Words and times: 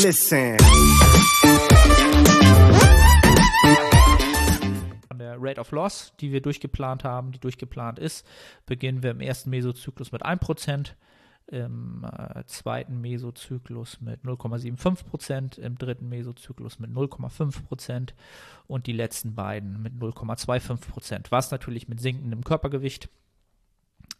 Listen. 0.00 0.56
Von 5.06 5.18
der 5.18 5.36
Rate 5.38 5.60
of 5.60 5.70
Loss, 5.70 6.14
die 6.18 6.32
wir 6.32 6.40
durchgeplant 6.40 7.04
haben, 7.04 7.32
die 7.32 7.38
durchgeplant 7.38 7.98
ist, 7.98 8.26
beginnen 8.64 9.02
wir 9.02 9.10
im 9.10 9.20
ersten 9.20 9.50
Mesozyklus 9.50 10.10
mit 10.10 10.24
1%, 10.24 10.94
im 11.48 12.06
äh, 12.10 12.42
zweiten 12.46 13.02
Mesozyklus 13.02 14.00
mit 14.00 14.22
0,75%, 14.24 15.58
im 15.58 15.76
dritten 15.76 16.08
Mesozyklus 16.08 16.78
mit 16.78 16.90
0,5% 16.90 18.14
und 18.66 18.86
die 18.86 18.92
letzten 18.92 19.34
beiden 19.34 19.82
mit 19.82 19.92
0,25%, 19.92 21.26
was 21.28 21.50
natürlich 21.50 21.88
mit 21.88 22.00
sinkendem 22.00 22.44
Körpergewicht 22.44 23.10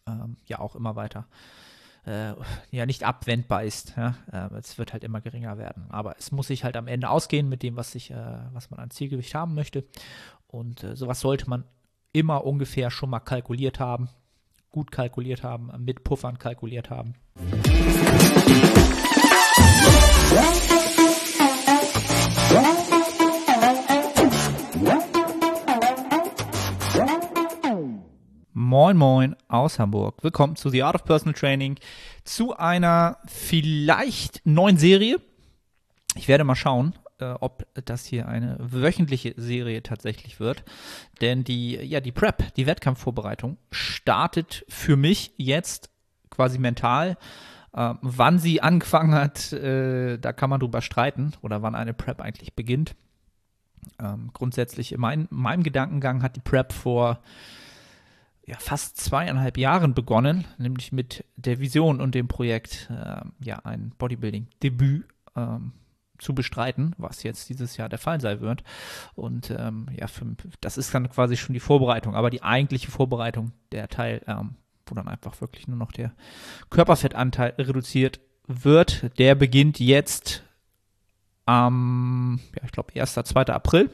ähm, 0.06 0.36
ja 0.44 0.58
auch 0.58 0.76
immer 0.76 0.96
weiter 0.96 1.20
äh, 1.30 1.71
ja 2.04 2.86
nicht 2.86 3.04
abwendbar 3.04 3.64
ist. 3.64 3.94
Ja? 3.96 4.16
Äh, 4.32 4.54
es 4.56 4.78
wird 4.78 4.92
halt 4.92 5.04
immer 5.04 5.20
geringer 5.20 5.58
werden. 5.58 5.86
Aber 5.90 6.16
es 6.18 6.32
muss 6.32 6.48
sich 6.48 6.64
halt 6.64 6.76
am 6.76 6.88
Ende 6.88 7.08
ausgehen 7.08 7.48
mit 7.48 7.62
dem, 7.62 7.76
was, 7.76 7.94
ich, 7.94 8.10
äh, 8.10 8.38
was 8.52 8.70
man 8.70 8.80
an 8.80 8.90
Zielgewicht 8.90 9.34
haben 9.34 9.54
möchte. 9.54 9.84
Und 10.46 10.82
äh, 10.84 10.96
sowas 10.96 11.20
sollte 11.20 11.48
man 11.48 11.64
immer 12.12 12.44
ungefähr 12.44 12.90
schon 12.90 13.10
mal 13.10 13.20
kalkuliert 13.20 13.80
haben, 13.80 14.08
gut 14.70 14.90
kalkuliert 14.90 15.42
haben, 15.42 15.70
mit 15.78 16.04
Puffern 16.04 16.38
kalkuliert 16.38 16.90
haben. 16.90 17.14
Moin 28.72 28.96
Moin 28.96 29.36
aus 29.48 29.78
Hamburg. 29.78 30.24
Willkommen 30.24 30.56
zu 30.56 30.70
The 30.70 30.82
Art 30.82 30.94
of 30.94 31.04
Personal 31.04 31.34
Training, 31.34 31.76
zu 32.24 32.56
einer 32.56 33.18
vielleicht 33.26 34.40
neuen 34.46 34.78
Serie. 34.78 35.20
Ich 36.14 36.26
werde 36.26 36.44
mal 36.44 36.54
schauen, 36.54 36.94
äh, 37.18 37.34
ob 37.38 37.66
das 37.84 38.06
hier 38.06 38.28
eine 38.28 38.56
wöchentliche 38.58 39.34
Serie 39.36 39.82
tatsächlich 39.82 40.40
wird. 40.40 40.64
Denn 41.20 41.44
die, 41.44 41.74
ja, 41.82 42.00
die 42.00 42.12
Prep, 42.12 42.54
die 42.54 42.64
Wettkampfvorbereitung, 42.64 43.58
startet 43.70 44.64
für 44.70 44.96
mich 44.96 45.32
jetzt 45.36 45.90
quasi 46.30 46.58
mental. 46.58 47.18
Äh, 47.74 47.92
wann 48.00 48.38
sie 48.38 48.62
angefangen 48.62 49.14
hat, 49.14 49.52
äh, 49.52 50.16
da 50.16 50.32
kann 50.32 50.48
man 50.48 50.60
drüber 50.60 50.80
streiten 50.80 51.34
oder 51.42 51.60
wann 51.60 51.74
eine 51.74 51.92
Prep 51.92 52.22
eigentlich 52.22 52.54
beginnt. 52.54 52.94
Ähm, 53.98 54.30
grundsätzlich 54.32 54.92
in 54.92 55.00
mein, 55.02 55.28
meinem 55.28 55.62
Gedankengang 55.62 56.22
hat 56.22 56.36
die 56.36 56.40
Prep 56.40 56.72
vor 56.72 57.20
ja, 58.52 58.58
fast 58.58 58.98
zweieinhalb 58.98 59.56
Jahren 59.56 59.94
begonnen, 59.94 60.44
nämlich 60.58 60.92
mit 60.92 61.24
der 61.36 61.58
Vision 61.58 62.02
und 62.02 62.14
dem 62.14 62.28
Projekt, 62.28 62.90
äh, 62.90 63.22
ja, 63.42 63.60
ein 63.64 63.94
Bodybuilding-Debüt 63.96 65.06
ähm, 65.34 65.72
zu 66.18 66.34
bestreiten, 66.34 66.94
was 66.98 67.22
jetzt 67.22 67.48
dieses 67.48 67.78
Jahr 67.78 67.88
der 67.88 67.98
Fall 67.98 68.20
sein 68.20 68.42
wird. 68.42 68.62
Und 69.14 69.50
ähm, 69.56 69.86
ja, 69.98 70.06
für, 70.06 70.26
das 70.60 70.76
ist 70.76 70.92
dann 70.92 71.08
quasi 71.08 71.38
schon 71.38 71.54
die 71.54 71.60
Vorbereitung, 71.60 72.14
aber 72.14 72.28
die 72.28 72.42
eigentliche 72.42 72.90
Vorbereitung, 72.90 73.52
der 73.72 73.88
Teil, 73.88 74.20
ähm, 74.26 74.56
wo 74.84 74.94
dann 74.94 75.08
einfach 75.08 75.40
wirklich 75.40 75.66
nur 75.66 75.78
noch 75.78 75.90
der 75.90 76.12
Körperfettanteil 76.68 77.54
reduziert 77.56 78.20
wird, 78.46 79.18
der 79.18 79.34
beginnt 79.34 79.80
jetzt 79.80 80.42
am, 81.46 82.38
ja, 82.54 82.64
ich 82.66 82.72
glaube, 82.72 83.00
1. 83.00 83.14
2. 83.14 83.46
April 83.46 83.88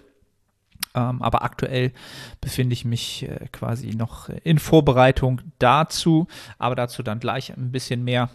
ähm, 0.99 1.23
aber 1.23 1.43
aktuell 1.43 1.93
befinde 2.41 2.73
ich 2.73 2.85
mich 2.85 3.29
äh, 3.29 3.47
quasi 3.53 3.91
noch 3.91 4.29
in 4.29 4.59
Vorbereitung 4.59 5.41
dazu, 5.59 6.27
aber 6.59 6.75
dazu 6.75 7.03
dann 7.03 7.21
gleich 7.21 7.57
ein 7.57 7.71
bisschen 7.71 8.03
mehr. 8.03 8.31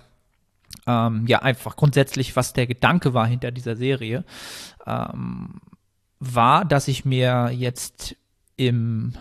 Ähm, 0.88 1.25
ja, 1.28 1.39
einfach 1.39 1.75
grundsätzlich, 1.75 2.36
was 2.36 2.53
der 2.53 2.67
Gedanke 2.67 3.14
war 3.14 3.28
hinter 3.28 3.52
dieser 3.52 3.75
Serie, 3.75 4.23
ähm, 4.88 5.61
war, 6.20 6.66
dass 6.66 6.88
ich 6.88 7.05
mir 7.05 7.52
jetzt 7.53 8.16
im, 8.55 9.14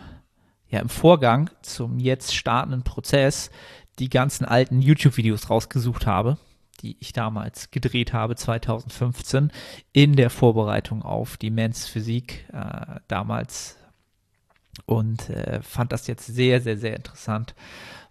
ja, 0.68 0.80
im 0.80 0.88
Vorgang 0.88 1.50
zum 1.62 1.98
jetzt 1.98 2.34
startenden 2.34 2.84
Prozess 2.84 3.50
die 3.98 4.08
ganzen 4.08 4.44
alten 4.44 4.80
YouTube-Videos 4.80 5.50
rausgesucht 5.50 6.06
habe 6.06 6.38
die 6.82 6.96
ich 7.00 7.12
damals 7.12 7.70
gedreht 7.70 8.12
habe, 8.12 8.36
2015, 8.36 9.50
in 9.92 10.16
der 10.16 10.30
Vorbereitung 10.30 11.02
auf 11.02 11.36
die 11.36 11.50
Men's 11.50 11.86
Physik 11.86 12.48
äh, 12.52 13.00
damals. 13.08 13.78
Und 14.86 15.28
äh, 15.28 15.60
fand 15.62 15.92
das 15.92 16.06
jetzt 16.06 16.26
sehr, 16.26 16.60
sehr, 16.60 16.78
sehr 16.78 16.96
interessant, 16.96 17.54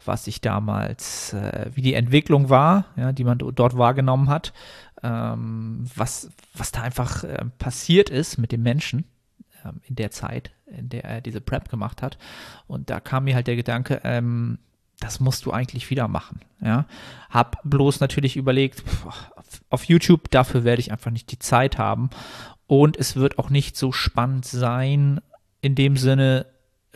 was 0.05 0.27
ich 0.27 0.41
damals, 0.41 1.33
äh, 1.33 1.71
wie 1.73 1.81
die 1.81 1.95
Entwicklung 1.95 2.49
war, 2.49 2.85
ja, 2.95 3.11
die 3.11 3.23
man 3.23 3.39
dort 3.39 3.77
wahrgenommen 3.77 4.29
hat, 4.29 4.53
ähm, 5.03 5.85
was, 5.95 6.29
was 6.53 6.71
da 6.71 6.81
einfach 6.81 7.23
äh, 7.23 7.45
passiert 7.57 8.09
ist 8.09 8.37
mit 8.37 8.51
dem 8.51 8.61
Menschen 8.61 9.05
ähm, 9.65 9.81
in 9.83 9.95
der 9.95 10.11
Zeit, 10.11 10.51
in 10.67 10.89
der 10.89 11.03
er 11.03 11.21
diese 11.21 11.41
Prep 11.41 11.69
gemacht 11.69 12.01
hat. 12.01 12.17
Und 12.67 12.89
da 12.89 12.99
kam 12.99 13.23
mir 13.25 13.35
halt 13.35 13.47
der 13.47 13.55
Gedanke, 13.55 14.01
ähm, 14.03 14.59
das 15.01 15.19
musst 15.19 15.45
du 15.45 15.51
eigentlich 15.51 15.89
wieder 15.89 16.07
machen. 16.07 16.39
Ja, 16.61 16.85
hab 17.29 17.57
bloß 17.63 17.99
natürlich 17.99 18.37
überlegt, 18.37 18.83
auf 19.69 19.83
YouTube, 19.83 20.29
dafür 20.29 20.63
werde 20.63 20.79
ich 20.79 20.91
einfach 20.91 21.11
nicht 21.11 21.31
die 21.31 21.39
Zeit 21.39 21.77
haben. 21.77 22.09
Und 22.67 22.95
es 22.95 23.17
wird 23.17 23.37
auch 23.37 23.49
nicht 23.49 23.75
so 23.75 23.91
spannend 23.91 24.45
sein, 24.45 25.19
in 25.59 25.75
dem 25.75 25.97
Sinne, 25.97 26.45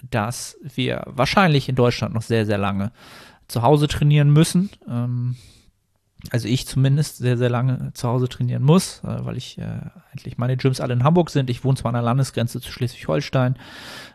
dass 0.09 0.57
wir 0.61 1.03
wahrscheinlich 1.07 1.67
in 1.67 1.75
Deutschland 1.75 2.13
noch 2.13 2.21
sehr, 2.21 2.45
sehr 2.45 2.57
lange 2.57 2.91
zu 3.47 3.61
Hause 3.61 3.87
trainieren 3.87 4.31
müssen. 4.31 4.69
Ähm, 4.87 5.35
also 6.31 6.47
ich 6.47 6.65
zumindest 6.65 7.17
sehr, 7.17 7.37
sehr 7.37 7.49
lange 7.49 7.91
zu 7.93 8.07
Hause 8.07 8.29
trainieren 8.29 8.63
muss, 8.63 9.01
äh, 9.03 9.25
weil 9.25 9.37
ich 9.37 9.57
äh, 9.57 9.79
eigentlich 10.11 10.37
meine 10.37 10.57
Gyms 10.57 10.79
alle 10.79 10.93
in 10.93 11.03
Hamburg 11.03 11.29
sind. 11.29 11.49
Ich 11.49 11.63
wohne 11.63 11.77
zwar 11.77 11.89
an 11.89 11.95
der 11.95 12.03
Landesgrenze 12.03 12.61
zu 12.61 12.71
Schleswig-Holstein, 12.71 13.57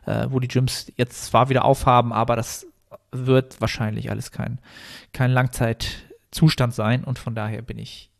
äh, 0.07 0.27
wo 0.31 0.41
die 0.41 0.49
Gyms 0.49 0.93
jetzt 0.97 1.27
zwar 1.27 1.49
wieder 1.49 1.65
aufhaben, 1.65 2.12
aber 2.12 2.37
das 2.37 2.67
wird 3.12 3.60
wahrscheinlich 3.60 4.10
alles 4.10 4.31
kein, 4.31 4.59
kein 5.12 5.31
Langzeitzustand 5.31 6.75
sein 6.75 7.04
und 7.04 7.19
von 7.19 7.34
daher 7.34 7.62
bin 7.62 7.78
ich, 7.78 8.10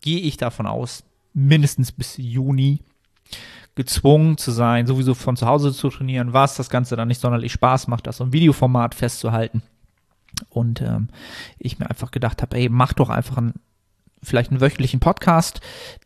gehe 0.00 0.20
ich 0.20 0.36
davon 0.36 0.66
aus, 0.66 1.04
mindestens 1.32 1.92
bis 1.92 2.16
Juni 2.16 2.80
gezwungen 3.76 4.36
zu 4.36 4.50
sein, 4.50 4.86
sowieso 4.86 5.14
von 5.14 5.36
zu 5.36 5.46
Hause 5.46 5.72
zu 5.72 5.88
trainieren, 5.88 6.32
was 6.32 6.56
das 6.56 6.70
Ganze 6.70 6.96
dann 6.96 7.08
nicht 7.08 7.20
sonderlich 7.20 7.52
Spaß 7.52 7.88
macht, 7.88 8.06
das 8.06 8.16
so 8.16 8.24
ein 8.24 8.32
Videoformat 8.32 8.94
festzuhalten. 8.94 9.62
Und 10.48 10.80
ähm, 10.80 11.08
ich 11.58 11.78
mir 11.78 11.88
einfach 11.88 12.10
gedacht 12.10 12.42
habe, 12.42 12.56
ey, 12.56 12.68
mach 12.68 12.92
doch 12.92 13.10
einfach 13.10 13.36
einen, 13.36 13.54
vielleicht 14.22 14.50
einen 14.50 14.60
wöchentlichen 14.60 15.00
Podcast, 15.00 15.60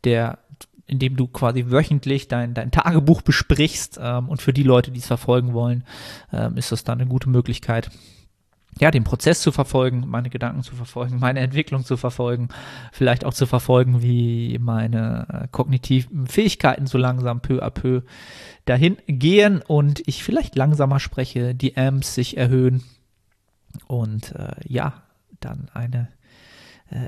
der 0.05 0.39
in 0.87 0.99
dem 0.99 1.17
du 1.17 1.27
quasi 1.27 1.71
wöchentlich 1.71 2.29
dein, 2.29 2.55
dein 2.55 2.71
Tagebuch 2.71 3.23
besprichst. 3.23 3.99
Ähm, 4.01 4.29
und 4.29 4.43
für 4.43 4.53
die 4.53 4.63
Leute, 4.63 4.91
die 4.91 5.01
es 5.01 5.07
verfolgen 5.07 5.53
wollen, 5.53 5.85
ähm, 6.33 6.57
ist 6.57 6.73
das 6.73 6.85
dann 6.85 7.01
eine 7.01 7.09
gute 7.09 7.29
Möglichkeit, 7.29 7.91
ja, 8.81 8.91
den 8.91 9.05
Prozess 9.05 9.41
zu 9.41 9.53
verfolgen, 9.53 10.05
meine 10.09 10.31
Gedanken 10.31 10.63
zu 10.63 10.75
verfolgen, 10.75 11.19
meine 11.21 11.41
Entwicklung 11.41 11.85
zu 11.85 11.97
verfolgen, 11.97 12.49
vielleicht 12.93 13.25
auch 13.25 13.35
zu 13.35 13.47
verfolgen, 13.47 14.03
wie 14.03 14.59
meine 14.61 15.27
äh, 15.29 15.49
kognitiven 15.51 16.27
Fähigkeiten 16.27 16.87
so 16.87 16.99
langsam 16.99 17.41
peu 17.41 17.63
à 17.63 17.71
peu 17.71 18.03
dahin 18.65 18.97
gehen 19.07 19.63
und 19.67 20.03
ich 20.07 20.25
vielleicht 20.25 20.57
langsamer 20.57 21.01
spreche, 21.01 21.55
die 21.55 21.77
Amps 21.77 22.15
sich 22.15 22.37
erhöhen 22.37 22.83
und 23.87 24.33
äh, 24.33 24.55
ja, 24.67 25.03
dann 25.41 25.69
eine 25.75 26.09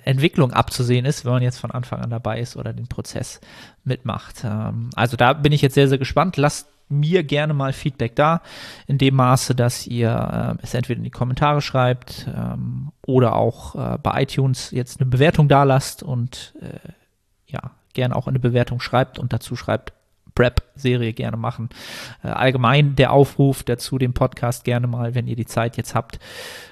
Entwicklung 0.05 0.53
abzusehen 0.53 1.05
ist, 1.05 1.25
wenn 1.25 1.33
man 1.33 1.43
jetzt 1.43 1.59
von 1.59 1.71
Anfang 1.71 2.01
an 2.01 2.11
dabei 2.11 2.41
ist 2.41 2.57
oder 2.57 2.73
den 2.73 2.89
Prozess 2.89 3.41
mitmacht. 3.85 4.43
Ähm, 4.45 4.91
also 4.95 5.17
da 5.17 5.33
bin 5.33 5.53
ich 5.53 5.63
jetzt 5.63 5.75
sehr, 5.75 5.89
sehr 5.89 5.99
gespannt. 5.99 6.37
Lasst 6.37 6.69
mir 6.89 7.25
gerne 7.25 7.55
mal 7.55 7.73
Feedback 7.73 8.15
da, 8.15 8.43
in 8.87 8.99
dem 8.99 9.17
Maße, 9.17 9.55
dass 9.55 9.87
ihr 9.87 10.57
äh, 10.59 10.63
es 10.63 10.75
entweder 10.75 10.99
in 10.99 11.05
die 11.05 11.11
Kommentare 11.11 11.61
schreibt 11.61 12.29
ähm, 12.35 12.93
oder 13.07 13.35
auch 13.35 13.75
äh, 13.75 13.99
bei 13.99 14.23
iTunes 14.23 14.71
jetzt 14.71 15.01
eine 15.01 15.11
Bewertung 15.11 15.49
da 15.49 15.65
lasst 15.65 16.03
und 16.03 16.55
äh, 16.61 16.91
ja, 17.47 17.73
gerne 17.93 18.15
auch 18.15 18.29
eine 18.29 18.39
Bewertung 18.39 18.81
schreibt 18.81 19.19
und 19.19 19.33
dazu 19.33 19.57
schreibt, 19.57 19.93
Prep-Serie 20.37 21.13
gerne 21.13 21.37
machen. 21.37 21.71
Äh, 22.23 22.29
allgemein 22.29 22.95
der 22.95 23.13
Aufruf 23.13 23.65
dazu, 23.65 23.99
den 23.99 24.15
Podcast 24.15 24.63
gerne 24.63 24.87
mal, 24.87 25.17
wenn 25.17 25.27
ihr 25.27 25.35
die 25.35 25.47
Zeit 25.47 25.77
jetzt 25.77 25.97
habt, 25.97 26.21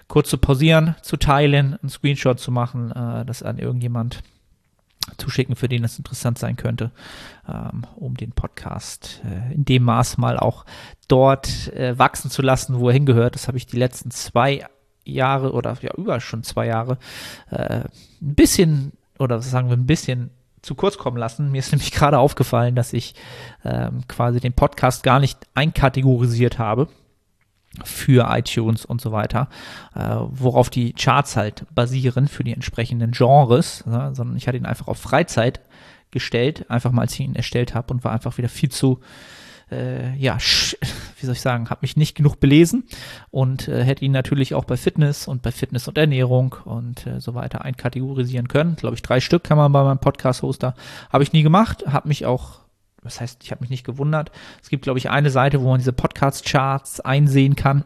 kurz 0.07 0.31
zu 0.31 0.39
pausieren, 0.39 0.95
zu 1.03 1.17
teilen, 1.17 1.77
einen 1.83 1.91
Screenshot 1.91 2.39
zu 2.39 2.53
machen, 2.53 2.93
äh, 2.93 3.25
das 3.25 3.43
an 3.43 3.59
irgendjemand 3.59 4.23
zuschicken, 5.19 5.57
für 5.57 5.69
den 5.69 5.85
es 5.85 5.99
interessant 5.99 6.39
sein 6.39 6.57
könnte, 6.57 6.91
ähm, 7.49 7.83
um 7.97 8.17
den 8.17 8.33
Podcast 8.33 9.21
äh, 9.25 9.55
in 9.55 9.65
dem 9.65 9.83
Maß 9.83 10.19
mal 10.19 10.39
auch 10.39 10.65
dort 11.09 11.73
äh, 11.75 11.99
wachsen 11.99 12.31
zu 12.31 12.43
lassen, 12.43 12.79
wo 12.79 12.89
er 12.89 12.95
hingehört. 12.95 13.35
Das 13.35 13.49
habe 13.49 13.59
ich 13.59 13.67
die 13.67 13.77
letzten 13.77 14.11
zwei 14.11 14.65
Jahre 15.05 15.53
oder 15.53 15.77
ja 15.83 15.93
über 15.97 16.21
schon 16.21 16.43
zwei 16.43 16.67
Jahre 16.67 16.99
äh, 17.51 17.81
ein 17.81 18.35
bisschen 18.35 18.93
oder 19.19 19.41
sagen 19.43 19.69
wir 19.69 19.77
ein 19.77 19.87
bisschen 19.87 20.31
zu 20.65 20.75
kurz 20.75 20.99
kommen 20.99 21.17
lassen. 21.17 21.51
Mir 21.51 21.59
ist 21.59 21.73
nämlich 21.73 21.93
gerade 21.93 22.19
aufgefallen, 22.19 22.75
dass 22.75 22.93
ich 22.93 23.15
ähm, 23.65 24.07
quasi 24.09 24.41
den 24.41 24.53
Podcast 24.53 25.03
gar 25.03 25.21
nicht 25.21 25.39
einkategorisiert 25.55 26.59
habe 26.59 26.89
für 27.83 28.29
iTunes 28.31 28.85
und 28.85 29.01
so 29.01 29.11
weiter, 29.11 29.49
äh, 29.97 30.01
worauf 30.01 30.71
die 30.71 30.93
Charts 30.93 31.37
halt 31.37 31.67
basieren 31.75 32.29
für 32.29 32.45
die 32.45 32.53
entsprechenden 32.53 33.11
Genres, 33.11 33.85
ne? 33.85 34.13
sondern 34.15 34.37
ich 34.37 34.47
hatte 34.47 34.59
ihn 34.59 34.67
einfach 34.67 34.87
auf 34.87 34.99
Freizeit 34.99 35.61
gestellt, 36.13 36.71
einfach 36.71 36.93
mal 36.93 37.03
als 37.03 37.15
ich 37.15 37.21
ihn 37.21 37.35
erstellt 37.35 37.75
habe 37.75 37.93
und 37.93 38.05
war 38.05 38.13
einfach 38.13 38.39
wieder 38.39 38.49
viel 38.49 38.71
zu 38.71 39.01
äh, 39.73 40.15
ja, 40.17 40.39
wie 41.25 41.27
soll 41.27 41.37
ich 41.37 41.41
sagen, 41.41 41.71
habe 41.71 41.81
mich 41.83 41.97
nicht 41.97 42.15
genug 42.15 42.39
belesen 42.39 42.85
und 43.31 43.67
äh, 43.67 43.83
hätte 43.83 44.05
ihn 44.05 44.13
natürlich 44.13 44.55
auch 44.55 44.65
bei 44.65 44.77
Fitness 44.77 45.27
und 45.27 45.41
bei 45.41 45.53
Fitness 45.53 45.89
und 45.89 45.97
Ernährung 45.97 46.55
und 46.67 47.07
äh, 47.07 47.19
so 47.19 47.35
weiter 47.35 47.65
einkategorisieren 47.65 48.47
können. 48.49 48.77
Glaube 48.77 48.95
ich, 48.95 49.01
drei 49.01 49.21
Stück 49.21 49.43
kann 49.43 49.57
man 49.57 49.73
bei 49.73 49.83
meinem 49.83 49.99
Podcast-Hoster. 49.99 50.75
Habe 51.11 51.25
ich 51.25 51.33
nie 51.33 51.43
gemacht, 51.43 51.85
habe 51.87 52.09
mich 52.09 52.27
auch 52.27 52.61
was 53.03 53.21
heißt, 53.21 53.45
ich 53.45 53.51
habe 53.51 53.61
mich 53.61 53.71
nicht 53.71 53.85
gewundert. 53.85 54.33
Es 54.63 54.71
gibt, 54.71 54.85
glaube 54.85 54.99
ich, 54.99 55.11
eine 55.11 55.31
Seite, 55.31 55.61
wo 55.61 55.69
man 55.69 55.79
diese 55.79 55.93
Podcast-Charts 55.93 57.01
einsehen 57.01 57.55
kann 57.55 57.85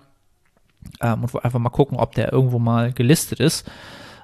ähm, 1.01 1.25
und 1.25 1.45
einfach 1.45 1.59
mal 1.59 1.71
gucken, 1.71 1.99
ob 1.99 2.15
der 2.15 2.33
irgendwo 2.33 2.59
mal 2.59 2.93
gelistet 2.93 3.41
ist 3.41 3.69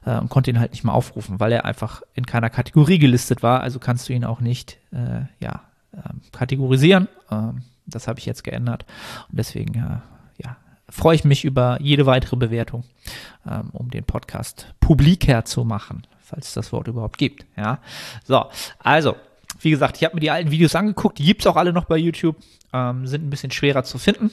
äh, 0.04 0.16
und 0.16 0.28
konnte 0.28 0.50
ihn 0.50 0.60
halt 0.60 0.72
nicht 0.72 0.84
mal 0.84 0.92
aufrufen, 0.92 1.40
weil 1.40 1.52
er 1.52 1.64
einfach 1.64 2.02
in 2.14 2.26
keiner 2.26 2.50
Kategorie 2.50 2.98
gelistet 2.98 3.42
war. 3.42 3.60
Also 3.60 3.80
kannst 3.80 4.08
du 4.08 4.12
ihn 4.12 4.24
auch 4.24 4.40
nicht, 4.40 4.78
äh, 4.92 5.22
ja, 5.40 5.62
ähm, 5.92 6.20
kategorisieren. 6.32 7.08
Ähm, 7.30 7.62
das 7.86 8.08
habe 8.08 8.18
ich 8.18 8.26
jetzt 8.26 8.44
geändert 8.44 8.84
und 9.28 9.38
deswegen 9.38 9.74
äh, 9.74 10.42
ja, 10.42 10.56
freue 10.88 11.16
ich 11.16 11.24
mich 11.24 11.44
über 11.44 11.78
jede 11.80 12.06
weitere 12.06 12.36
Bewertung, 12.36 12.84
ähm, 13.48 13.70
um 13.72 13.90
den 13.90 14.04
Podcast 14.04 14.74
publiker 14.80 15.44
zu 15.44 15.64
machen, 15.64 16.06
falls 16.20 16.48
es 16.48 16.54
das 16.54 16.72
Wort 16.72 16.88
überhaupt 16.88 17.18
gibt. 17.18 17.46
Ja, 17.56 17.78
so, 18.24 18.46
also 18.78 19.16
wie 19.60 19.70
gesagt, 19.70 19.96
ich 19.96 20.04
habe 20.04 20.14
mir 20.14 20.20
die 20.20 20.30
alten 20.30 20.50
Videos 20.50 20.74
angeguckt, 20.74 21.18
die 21.18 21.24
gibt 21.24 21.42
es 21.42 21.46
auch 21.46 21.56
alle 21.56 21.72
noch 21.72 21.84
bei 21.84 21.96
YouTube, 21.96 22.36
ähm, 22.72 23.06
sind 23.06 23.24
ein 23.24 23.30
bisschen 23.30 23.50
schwerer 23.50 23.84
zu 23.84 23.98
finden. 23.98 24.30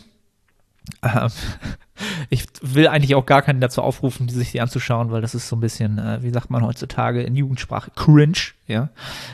Ähm, 1.04 1.30
ich 2.30 2.46
will 2.62 2.88
eigentlich 2.88 3.16
auch 3.16 3.26
gar 3.26 3.42
keinen 3.42 3.62
dazu 3.62 3.82
aufrufen, 3.82 4.30
sich 4.30 4.52
die 4.52 4.62
anzuschauen, 4.62 5.12
weil 5.12 5.22
das 5.22 5.36
ist 5.36 5.48
so 5.48 5.56
ein 5.56 5.60
bisschen, 5.60 6.00
äh, 6.00 6.22
wie 6.22 6.32
sagt 6.32 6.50
man 6.50 6.66
heutzutage 6.66 7.22
in 7.22 7.36
Jugendsprache, 7.36 7.92
cringe. 7.96 8.54
Ja, 8.68 8.90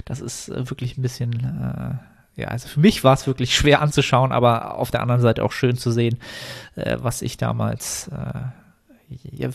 das 0.05 0.19
ist 0.19 0.49
äh, 0.49 0.69
wirklich 0.69 0.97
ein 0.97 1.01
bisschen 1.01 1.33
äh, 1.33 2.16
ja, 2.37 2.49
also 2.49 2.67
für 2.67 2.79
mich 2.79 3.03
war 3.03 3.13
es 3.13 3.25
wirklich 3.25 3.55
schwer 3.55 3.81
anzuschauen, 3.81 4.31
aber 4.31 4.75
auf 4.75 4.91
der 4.91 5.01
anderen 5.01 5.21
Seite 5.21 5.43
auch 5.43 5.51
schön 5.51 5.75
zu 5.75 5.91
sehen, 5.91 6.19
äh, 6.75 6.97
was 7.01 7.21
ich 7.23 7.37
damals, 7.37 8.09
äh, 8.09 8.41
ja, 9.31 9.49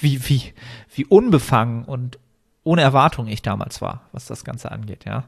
wie, 0.00 0.28
wie, 0.28 0.52
wie 0.94 1.04
unbefangen 1.06 1.84
und 1.84 2.18
ohne 2.64 2.82
Erwartung 2.82 3.26
ich 3.28 3.42
damals 3.42 3.80
war, 3.80 4.02
was 4.12 4.26
das 4.26 4.44
Ganze 4.44 4.70
angeht, 4.70 5.04
ja. 5.06 5.24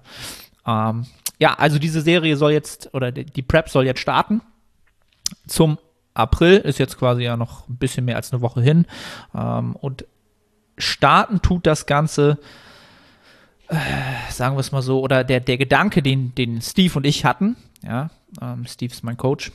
Ähm, 0.67 1.07
ja, 1.39 1.55
also 1.55 1.79
diese 1.79 2.03
Serie 2.03 2.37
soll 2.37 2.53
jetzt, 2.53 2.93
oder 2.95 3.11
die 3.11 3.43
Prep 3.43 3.69
soll 3.69 3.87
jetzt 3.87 4.01
starten. 4.01 4.41
Zum 5.47 5.79
April 6.13 6.59
ist 6.59 6.79
jetzt 6.79 6.99
quasi 6.99 7.23
ja 7.23 7.37
noch 7.37 7.69
ein 7.69 7.77
bisschen 7.77 8.05
mehr 8.05 8.17
als 8.17 8.33
eine 8.33 8.41
Woche 8.41 8.63
hin. 8.63 8.87
Ähm, 9.35 9.75
und 9.77 10.05
starten 10.79 11.43
tut 11.43 11.67
das 11.67 11.87
Ganze 11.87 12.39
äh, 13.69 13.77
sagen 14.31 14.57
wir 14.57 14.61
es 14.61 14.73
mal 14.73 14.83
so, 14.83 15.01
oder 15.01 15.25
der, 15.25 15.41
der 15.41 15.59
Gedanke, 15.59 16.03
den, 16.03 16.35
den 16.35 16.61
Steve 16.61 16.95
und 16.97 17.07
ich 17.07 17.25
hatten, 17.25 17.57
ja, 17.83 18.11
ähm, 18.41 18.67
Steve 18.67 18.93
ist 18.93 19.05
mein 19.05 19.17
Coach, 19.17 19.53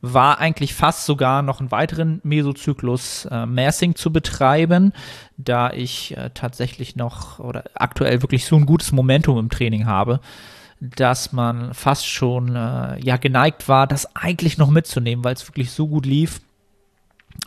war 0.00 0.40
eigentlich 0.40 0.74
fast 0.74 1.06
sogar 1.06 1.42
noch 1.42 1.60
einen 1.60 1.70
weiteren 1.70 2.20
Mesozyklus 2.24 3.26
äh, 3.26 3.46
Massing 3.46 3.94
zu 3.94 4.12
betreiben, 4.12 4.92
da 5.36 5.70
ich 5.70 6.16
äh, 6.16 6.30
tatsächlich 6.34 6.96
noch 6.96 7.38
oder 7.38 7.64
aktuell 7.74 8.20
wirklich 8.20 8.44
so 8.44 8.56
ein 8.56 8.66
gutes 8.66 8.90
Momentum 8.90 9.38
im 9.38 9.48
Training 9.48 9.86
habe, 9.86 10.20
dass 10.80 11.32
man 11.32 11.72
fast 11.72 12.08
schon 12.08 12.56
äh, 12.56 12.98
ja 13.00 13.16
geneigt 13.16 13.68
war, 13.68 13.86
das 13.86 14.16
eigentlich 14.16 14.58
noch 14.58 14.70
mitzunehmen, 14.70 15.24
weil 15.24 15.34
es 15.34 15.48
wirklich 15.48 15.70
so 15.70 15.86
gut 15.86 16.04
lief 16.04 16.40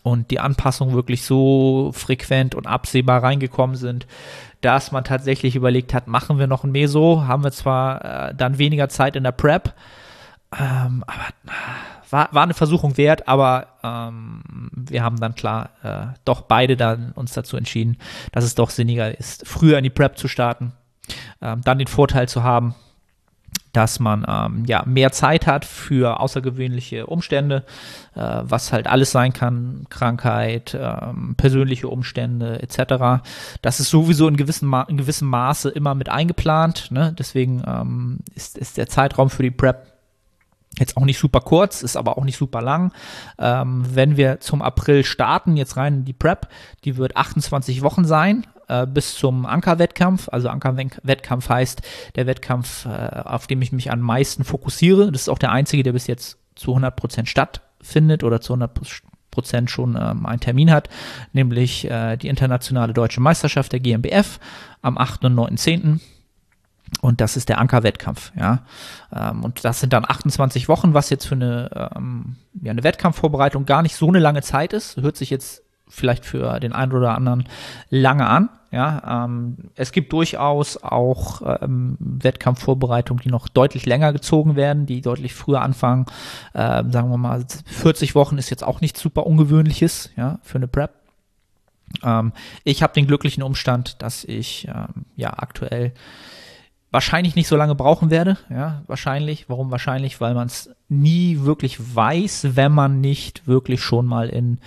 und 0.03 0.31
die 0.31 0.39
Anpassungen 0.39 0.95
wirklich 0.95 1.23
so 1.23 1.91
frequent 1.93 2.55
und 2.55 2.67
absehbar 2.67 3.23
reingekommen 3.23 3.75
sind, 3.75 4.07
dass 4.61 4.91
man 4.91 5.03
tatsächlich 5.03 5.55
überlegt 5.55 5.93
hat, 5.93 6.07
machen 6.07 6.39
wir 6.39 6.47
noch 6.47 6.63
ein 6.63 6.71
Meso, 6.71 7.25
haben 7.27 7.43
wir 7.43 7.51
zwar 7.51 8.29
äh, 8.29 8.35
dann 8.35 8.57
weniger 8.57 8.89
Zeit 8.89 9.15
in 9.15 9.23
der 9.23 9.31
Prep, 9.31 9.73
ähm, 10.57 11.03
aber 11.07 11.25
war, 12.09 12.29
war 12.31 12.43
eine 12.43 12.53
Versuchung 12.53 12.97
wert, 12.97 13.27
aber 13.27 13.67
ähm, 13.83 14.69
wir 14.71 15.03
haben 15.03 15.19
dann 15.19 15.35
klar 15.35 15.69
äh, 15.83 16.17
doch 16.23 16.41
beide 16.41 16.77
dann 16.77 17.11
uns 17.13 17.33
dazu 17.33 17.57
entschieden, 17.57 17.97
dass 18.31 18.43
es 18.43 18.55
doch 18.55 18.69
sinniger 18.69 19.17
ist, 19.17 19.47
früher 19.47 19.77
in 19.77 19.83
die 19.83 19.89
Prep 19.89 20.17
zu 20.17 20.27
starten, 20.27 20.73
ähm, 21.41 21.61
dann 21.63 21.77
den 21.79 21.87
Vorteil 21.87 22.29
zu 22.29 22.43
haben, 22.43 22.75
dass 23.75 23.99
man 23.99 24.25
ähm, 24.27 24.63
ja 24.65 24.83
mehr 24.85 25.11
Zeit 25.11 25.47
hat 25.47 25.65
für 25.65 26.19
außergewöhnliche 26.19 27.07
Umstände, 27.07 27.63
äh, 28.15 28.41
was 28.43 28.71
halt 28.71 28.87
alles 28.87 29.11
sein 29.11 29.33
kann, 29.33 29.85
Krankheit, 29.89 30.77
ähm, 30.79 31.35
persönliche 31.35 31.89
Umstände 31.89 32.61
etc. 32.61 33.23
Das 33.61 33.79
ist 33.79 33.89
sowieso 33.89 34.27
in 34.27 34.37
gewissem, 34.37 34.69
Ma 34.69 34.83
in 34.83 34.97
gewissem 34.97 35.27
Maße 35.27 35.69
immer 35.69 35.93
mit 35.93 36.09
eingeplant. 36.09 36.91
Ne? 36.91 37.13
Deswegen 37.17 37.63
ähm, 37.67 38.19
ist, 38.33 38.57
ist 38.57 38.77
der 38.77 38.87
Zeitraum 38.87 39.29
für 39.29 39.43
die 39.43 39.51
Prep 39.51 39.91
Jetzt 40.77 40.97
auch 40.97 41.05
nicht 41.05 41.19
super 41.19 41.39
kurz, 41.39 41.83
ist 41.83 41.95
aber 41.95 42.17
auch 42.17 42.25
nicht 42.25 42.37
super 42.37 42.61
lang. 42.61 42.91
Ähm, 43.39 43.85
wenn 43.93 44.17
wir 44.17 44.41
zum 44.41 44.61
April 44.61 45.05
starten, 45.05 45.55
jetzt 45.55 45.77
rein 45.77 45.99
in 45.99 46.03
die 46.05 46.11
Prep, 46.11 46.49
die 46.83 46.97
wird 46.97 47.15
28 47.15 47.81
Wochen 47.81 48.03
sein 48.03 48.45
äh, 48.67 48.85
bis 48.87 49.15
zum 49.15 49.45
Ankerwettkampf. 49.45 50.29
Also 50.29 50.49
Ankerwettkampf 50.49 51.49
heißt 51.49 51.81
der 52.15 52.27
Wettkampf, 52.27 52.85
äh, 52.85 52.89
auf 53.23 53.47
dem 53.47 53.61
ich 53.61 53.71
mich 53.71 53.91
am 53.91 53.99
meisten 53.99 54.43
fokussiere. 54.43 55.11
Das 55.11 55.21
ist 55.21 55.29
auch 55.29 55.39
der 55.39 55.51
einzige, 55.51 55.83
der 55.83 55.93
bis 55.93 56.07
jetzt 56.07 56.37
zu 56.55 56.71
100 56.71 56.95
Prozent 56.95 57.29
stattfindet 57.29 58.23
oder 58.23 58.41
zu 58.41 58.53
100 58.53 58.71
Prozent 59.31 59.69
schon 59.69 59.97
ähm, 59.99 60.25
einen 60.25 60.39
Termin 60.39 60.71
hat, 60.71 60.89
nämlich 61.33 61.89
äh, 61.89 62.15
die 62.17 62.29
internationale 62.29 62.93
deutsche 62.93 63.19
Meisterschaft 63.19 63.73
der 63.73 63.81
GmbF 63.81 64.39
am 64.81 64.97
8. 64.97 65.25
und 65.25 65.35
9.10. 65.35 65.99
Und 67.01 67.19
das 67.19 67.35
ist 67.35 67.49
der 67.49 67.57
Ankerwettkampf, 67.57 68.31
ja. 68.39 68.63
Ähm, 69.13 69.43
und 69.43 69.65
das 69.65 69.79
sind 69.79 69.91
dann 69.91 70.05
28 70.05 70.69
Wochen, 70.69 70.93
was 70.93 71.09
jetzt 71.09 71.25
für 71.27 71.35
eine, 71.35 71.91
ähm, 71.95 72.37
ja, 72.61 72.71
eine 72.71 72.83
Wettkampfvorbereitung 72.83 73.65
gar 73.65 73.81
nicht 73.81 73.95
so 73.95 74.07
eine 74.07 74.19
lange 74.19 74.41
Zeit 74.41 74.71
ist. 74.71 74.95
Hört 74.97 75.17
sich 75.17 75.29
jetzt 75.29 75.64
vielleicht 75.87 76.25
für 76.25 76.59
den 76.59 76.73
einen 76.73 76.91
oder 76.91 77.15
anderen 77.15 77.47
lange 77.89 78.27
an. 78.27 78.49
Ja, 78.71 79.23
ähm, 79.25 79.55
es 79.75 79.93
gibt 79.93 80.11
durchaus 80.11 80.75
auch 80.83 81.41
ähm, 81.61 81.95
Wettkampfvorbereitungen, 81.99 83.23
die 83.23 83.29
noch 83.29 83.47
deutlich 83.47 83.85
länger 83.85 84.11
gezogen 84.11 84.57
werden, 84.57 84.85
die 84.85 84.99
deutlich 84.99 85.33
früher 85.33 85.61
anfangen. 85.61 86.07
Ähm, 86.53 86.91
sagen 86.91 87.09
wir 87.09 87.17
mal, 87.17 87.45
40 87.67 88.15
Wochen 88.15 88.37
ist 88.37 88.49
jetzt 88.49 88.65
auch 88.65 88.81
nichts 88.81 88.99
super 88.99 89.25
ungewöhnliches, 89.25 90.09
ja, 90.17 90.39
für 90.43 90.57
eine 90.57 90.67
Prep. 90.67 90.91
Ähm, 92.03 92.33
ich 92.65 92.83
habe 92.83 92.93
den 92.93 93.07
glücklichen 93.07 93.43
Umstand, 93.43 94.01
dass 94.01 94.25
ich 94.25 94.67
ähm, 94.67 95.05
ja 95.15 95.31
aktuell 95.37 95.93
wahrscheinlich 96.95 97.35
nicht 97.35 97.49
so 97.49 97.57
lange 97.57 97.75
brauchen 97.75 98.09
werde. 98.09 98.37
Ja, 98.49 98.81
wahrscheinlich. 98.87 99.49
Warum 99.49 99.69
wahrscheinlich? 99.69 100.21
Weil 100.21 100.33
man 100.33 100.47
es 100.47 100.73
nie 100.87 101.41
wirklich 101.41 101.93
weiß, 101.93 102.55
wenn 102.55 102.71
man 102.71 103.01
nicht 103.01 103.47
wirklich 103.47 103.81
schon 103.83 104.05
mal 104.05 104.29
in, 104.29 104.59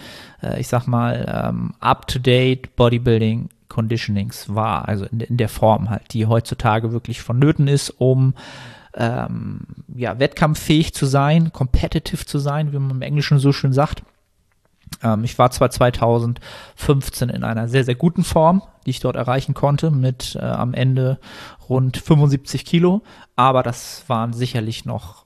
äh, 0.42 0.61
ich 0.61 0.68
sag 0.68 0.87
mal, 0.87 1.25
ähm, 1.26 1.73
up-to-date 1.80 2.76
Bodybuilding 2.76 3.49
Conditionings 3.70 4.54
war. 4.54 4.87
Also 4.87 5.06
in, 5.06 5.20
in, 5.20 5.37
der 5.38 5.49
Form 5.49 5.88
halt, 5.88 6.12
die 6.12 6.26
heutzutage 6.26 6.92
wirklich 6.92 7.23
vonnöten 7.23 7.66
ist, 7.66 7.88
um 7.88 8.35
ähm, 8.94 9.61
ja, 9.97 10.18
wettkampffähig 10.18 10.92
zu 10.92 11.06
sein, 11.06 11.50
competitive 11.54 12.26
zu 12.26 12.38
sein, 12.38 12.73
wie 12.73 12.78
man 12.78 12.90
im 12.90 13.02
Englischen 13.02 13.38
so 13.38 13.52
schön 13.52 13.73
sagt. 13.73 14.02
Ähm, 15.02 15.25
ich 15.25 15.38
war 15.38 15.50
zwar 15.50 15.71
2015 15.71 17.28
in 17.28 17.45
einer 17.45 17.68
sehr, 17.68 17.85
sehr 17.85 17.95
guten 17.95 18.25
Form, 18.25 18.62
die 18.87 18.90
ich 18.90 19.00
dort 19.00 19.16
erreichen 19.16 19.54
konnte, 19.54 19.90
mit 19.90 20.37
äh, 20.37 20.45
am 20.45 20.75
Ende 20.75 21.18
rund 21.68 21.97
75 21.97 22.64
Kilo, 22.64 23.02
aber 23.37 23.62
das 23.62 24.04
waren 24.09 24.33
sicherlich 24.33 24.85
noch 24.85 25.25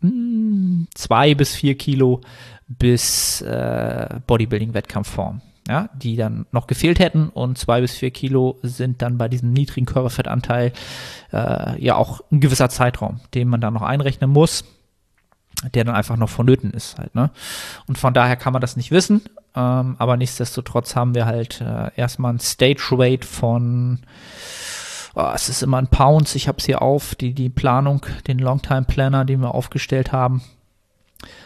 mh, 0.00 0.10
hm, 0.10 0.88
zwei 0.94 1.34
bis 1.34 1.54
vier 1.54 1.76
Kilo 1.76 2.20
bis 2.68 3.40
äh, 3.42 4.20
Bodybuilding-Wettkampfform. 4.26 5.42
Ja, 5.68 5.90
die 5.94 6.16
dann 6.16 6.46
noch 6.50 6.66
gefehlt 6.66 6.98
hätten 6.98 7.28
und 7.28 7.56
zwei 7.56 7.80
bis 7.80 7.92
vier 7.92 8.10
Kilo 8.10 8.58
sind 8.62 9.00
dann 9.00 9.16
bei 9.16 9.28
diesem 9.28 9.52
niedrigen 9.52 9.86
Körperfettanteil 9.86 10.72
äh, 11.32 11.80
ja 11.80 11.94
auch 11.94 12.20
ein 12.32 12.40
gewisser 12.40 12.68
Zeitraum, 12.68 13.20
den 13.32 13.46
man 13.46 13.60
dann 13.60 13.74
noch 13.74 13.82
einrechnen 13.82 14.28
muss 14.28 14.64
der 15.74 15.84
dann 15.84 15.94
einfach 15.94 16.16
noch 16.16 16.28
vonnöten 16.28 16.72
ist 16.72 16.98
halt, 16.98 17.14
ne? 17.14 17.30
Und 17.86 17.98
von 17.98 18.14
daher 18.14 18.36
kann 18.36 18.52
man 18.52 18.62
das 18.62 18.76
nicht 18.76 18.90
wissen, 18.90 19.22
ähm, 19.54 19.96
aber 19.98 20.16
nichtsdestotrotz 20.16 20.96
haben 20.96 21.14
wir 21.14 21.26
halt 21.26 21.60
äh, 21.60 21.90
erstmal 21.96 22.32
ein 22.32 22.40
Stage 22.40 22.88
Weight 22.92 23.24
von 23.24 24.00
oh, 25.14 25.30
es 25.34 25.48
ist 25.48 25.62
immer 25.62 25.78
ein 25.78 25.88
Pounds, 25.88 26.34
ich 26.34 26.48
habe 26.48 26.58
es 26.58 26.66
hier 26.66 26.82
auf, 26.82 27.14
die, 27.14 27.34
die 27.34 27.50
Planung, 27.50 28.04
den 28.26 28.38
Longtime 28.38 28.84
Planner, 28.84 29.24
den 29.24 29.40
wir 29.40 29.54
aufgestellt 29.54 30.12
haben, 30.12 30.42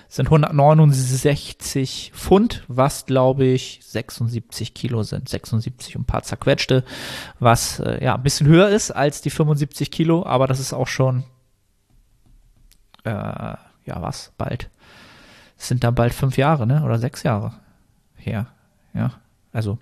sind 0.09 0.27
169 0.27 2.13
Pfund, 2.15 2.65
was 2.69 3.07
glaube 3.07 3.45
ich 3.45 3.81
76 3.83 4.73
Kilo 4.73 5.03
sind, 5.03 5.29
76 5.29 5.97
und 5.97 6.03
ein 6.03 6.07
paar 6.07 6.23
zerquetschte, 6.23 6.85
was 7.41 7.81
äh, 7.81 8.03
ja 8.05 8.15
ein 8.15 8.23
bisschen 8.23 8.47
höher 8.47 8.69
ist 8.69 8.93
als 8.93 9.21
die 9.21 9.31
75 9.31 9.91
Kilo, 9.91 10.25
aber 10.25 10.47
das 10.47 10.61
ist 10.61 10.73
auch 10.73 10.87
schon 10.87 11.25
äh, 13.05 13.55
ja 13.87 14.03
was, 14.03 14.33
bald. 14.37 14.71
Es 15.59 15.69
sind 15.69 15.85
dann 15.85 15.95
bald 15.95 16.13
fünf 16.13 16.37
Jahre, 16.37 16.67
ne? 16.67 16.83
Oder 16.85 16.99
sechs 16.99 17.23
Jahre 17.23 17.55
her. 18.17 18.47
Ja. 18.93 19.13
Also 19.53 19.79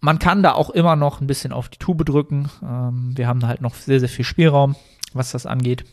man 0.00 0.18
kann 0.18 0.42
da 0.42 0.52
auch 0.52 0.70
immer 0.70 0.96
noch 0.96 1.20
ein 1.20 1.26
bisschen 1.26 1.52
auf 1.52 1.68
die 1.68 1.78
Tube 1.78 2.04
drücken. 2.04 2.50
Ähm, 2.62 3.12
wir 3.16 3.26
haben 3.26 3.46
halt 3.46 3.60
noch 3.60 3.74
sehr, 3.74 4.00
sehr 4.00 4.08
viel 4.08 4.24
Spielraum, 4.24 4.76
was 5.12 5.32
das 5.32 5.46
angeht. 5.46 5.84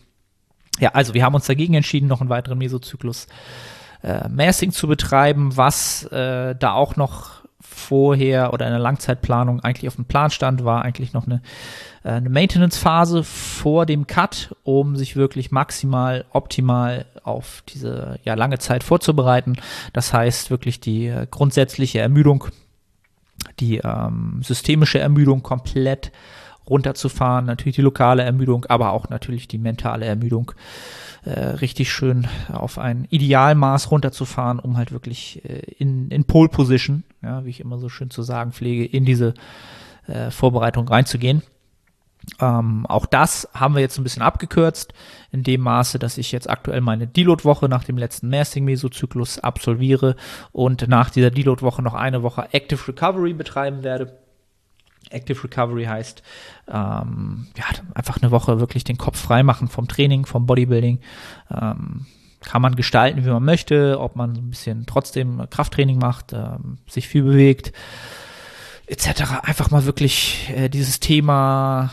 Ja, 0.80 0.89
also 0.89 1.13
wir 1.13 1.24
haben 1.24 1.36
uns 1.36 1.46
dagegen 1.46 1.74
entschieden, 1.74 2.08
noch 2.08 2.22
einen 2.22 2.30
weiteren 2.30 2.58
Mesozyklus 2.58 3.27
äh, 4.03 4.27
Massing 4.27 4.72
zu 4.72 4.88
betreiben, 4.88 5.56
was 5.56 6.03
äh, 6.06 6.56
da 6.56 6.74
auch 6.74 6.96
noch 6.96 7.41
vorher 7.74 8.54
oder 8.54 8.66
in 8.68 8.72
der 8.72 8.80
Langzeitplanung 8.80 9.62
eigentlich 9.62 9.88
auf 9.88 9.96
dem 9.96 10.06
Plan 10.06 10.30
stand, 10.30 10.66
war 10.66 10.84
eigentlich 10.84 11.13
noch 11.13 11.25
eine, 11.25 11.42
äh, 12.04 12.10
eine 12.10 12.30
Maintenance-Phase 12.30 13.24
vor 13.24 13.86
dem 13.86 14.08
Cut, 14.08 14.56
um 14.63 14.96
sich 14.96 15.16
wirklich 15.16 15.51
maximal 15.51 16.25
optimal 16.32 17.06
auf 17.24 17.63
diese 17.70 18.20
ja, 18.24 18.34
lange 18.34 18.60
Zeit 18.60 18.84
vorzubereiten. 18.84 19.58
Das 19.94 20.13
heißt 20.13 20.51
wirklich 20.51 20.80
die 20.80 21.08
äh, 21.08 21.28
grundsätzliche 21.30 22.00
Ermüdung, 22.00 22.46
die 23.60 23.78
ähm, 23.78 24.42
systemische 24.44 25.00
Ermüdung 25.00 25.42
komplett 25.42 26.12
runterzufahren, 26.70 27.46
natürlich 27.46 27.75
die 27.75 27.82
lokale 27.82 28.24
Ermüdung, 28.24 28.65
aber 28.65 28.91
auch 28.91 29.10
natürlich 29.10 29.48
die 29.48 29.58
mentale 29.58 30.06
Ermüdung 30.06 30.51
äh, 31.24 31.39
richtig 31.39 31.91
schön 31.91 32.27
auf 32.51 32.77
ein 32.77 33.08
Idealmaß 33.10 33.91
runterzufahren, 33.91 34.60
um 34.60 34.77
halt 34.77 34.91
wirklich 34.91 35.44
äh, 35.46 35.60
in, 35.77 36.10
in 36.10 36.25
Pole 36.25 36.50
Position, 36.50 37.03
ja, 37.22 37.46
wie 37.46 37.50
ich 37.50 37.60
immer 37.60 37.77
so 37.77 37.89
schön 37.89 38.10
zu 38.10 38.24
sagen 38.24 38.51
pflege, 38.51 38.86
in 38.86 39.06
diese 39.06 39.34
äh, 40.08 40.32
Vorbereitung 40.32 40.88
reinzugehen. 40.88 41.44
Ähm, 42.39 42.86
auch 42.86 43.06
das 43.06 43.50
haben 43.53 43.74
wir 43.74 43.82
jetzt 43.82 43.98
ein 43.98 44.03
bisschen 44.03 44.22
abgekürzt, 44.22 44.94
in 45.32 45.44
dem 45.44 45.62
Maße, 45.62 45.98
dass 45.98 46.18
ich 46.18 46.32
jetzt 46.32 46.50
aktuell 46.50 46.82
meine 46.82 47.08
Deload-Woche 47.08 47.68
nach 47.68 47.84
dem 47.84 47.98
letzten 47.98 48.30
Massing-Mesozyklus 48.30 49.39
absolviere 49.39 50.15
und 50.51 50.88
nach 50.88 51.10
dieser 51.10 51.32
Deload-Woche 51.32 51.82
noch 51.82 51.96
eine 51.96 52.22
Woche 52.22 52.48
Active 52.51 52.88
Recovery 52.88 53.34
betreiben 53.34 53.84
werde. 53.84 54.21
Active 55.12 55.44
Recovery 55.44 55.86
heißt, 55.86 56.24
ähm, 56.68 57.48
ja, 57.58 57.65
einfach 57.94 58.22
eine 58.22 58.32
Woche 58.32 58.60
wirklich 58.60 58.84
den 58.84 58.98
Kopf 58.98 59.20
frei 59.20 59.44
machen 59.44 59.68
vom 59.68 59.88
Training, 59.88 60.25
vom 60.25 60.46
Bodybuilding. 60.46 61.00
Ähm, 61.50 62.06
kann 62.41 62.62
man 62.62 62.75
gestalten, 62.75 63.24
wie 63.24 63.30
man 63.30 63.44
möchte, 63.44 64.00
ob 64.00 64.15
man 64.15 64.34
ein 64.34 64.50
bisschen 64.50 64.86
trotzdem 64.88 65.48
Krafttraining 65.50 66.00
macht, 66.00 66.34
ähm, 66.34 66.80
sich 66.88 67.08
viel 67.08 67.24
bewegt, 67.24 67.72
etc. 68.88 69.44
Einfach 69.44 69.70
mal 69.70 69.86
wirklich 69.86 70.50
äh, 70.56 70.68
dieses 70.68 71.00
Thema 71.00 71.91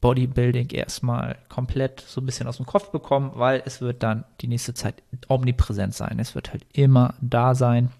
Bodybuilding 0.00 0.70
erstmal 0.70 1.36
komplett 1.48 2.00
so 2.00 2.20
ein 2.20 2.26
bisschen 2.26 2.46
aus 2.48 2.56
dem 2.56 2.66
Kopf 2.66 2.90
bekommen, 2.90 3.32
weil 3.34 3.62
es 3.66 3.80
wird 3.80 4.02
dann 4.02 4.24
die 4.40 4.48
nächste 4.48 4.74
Zeit 4.74 5.02
omnipräsent 5.28 5.94
sein. 5.94 6.18
Es 6.18 6.34
wird 6.34 6.52
halt 6.52 6.66
immer 6.72 7.14
da 7.20 7.54
sein 7.54 7.90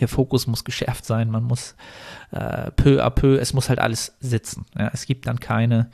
der 0.00 0.08
Fokus 0.08 0.46
muss 0.46 0.64
geschärft 0.64 1.04
sein, 1.04 1.30
man 1.30 1.44
muss 1.44 1.76
äh, 2.30 2.70
peu 2.72 3.04
à 3.04 3.10
peu, 3.10 3.38
es 3.38 3.52
muss 3.52 3.68
halt 3.68 3.78
alles 3.78 4.16
sitzen. 4.20 4.66
Ja. 4.76 4.90
Es 4.92 5.06
gibt 5.06 5.26
dann 5.26 5.40
keine, 5.40 5.90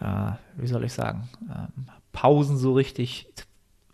äh, 0.00 0.32
wie 0.56 0.66
soll 0.66 0.84
ich 0.84 0.92
sagen, 0.92 1.28
ähm, 1.48 1.86
Pausen 2.12 2.56
so 2.56 2.74
richtig 2.74 3.26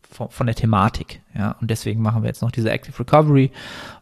von, 0.08 0.30
von, 0.30 0.46
der 0.46 0.56
Thematik. 0.56 1.22
Ja. 1.34 1.52
Und 1.60 1.70
deswegen 1.70 2.02
machen 2.02 2.22
wir 2.22 2.28
jetzt 2.28 2.42
noch 2.42 2.50
diese 2.50 2.70
Active 2.70 2.98
Recovery 2.98 3.50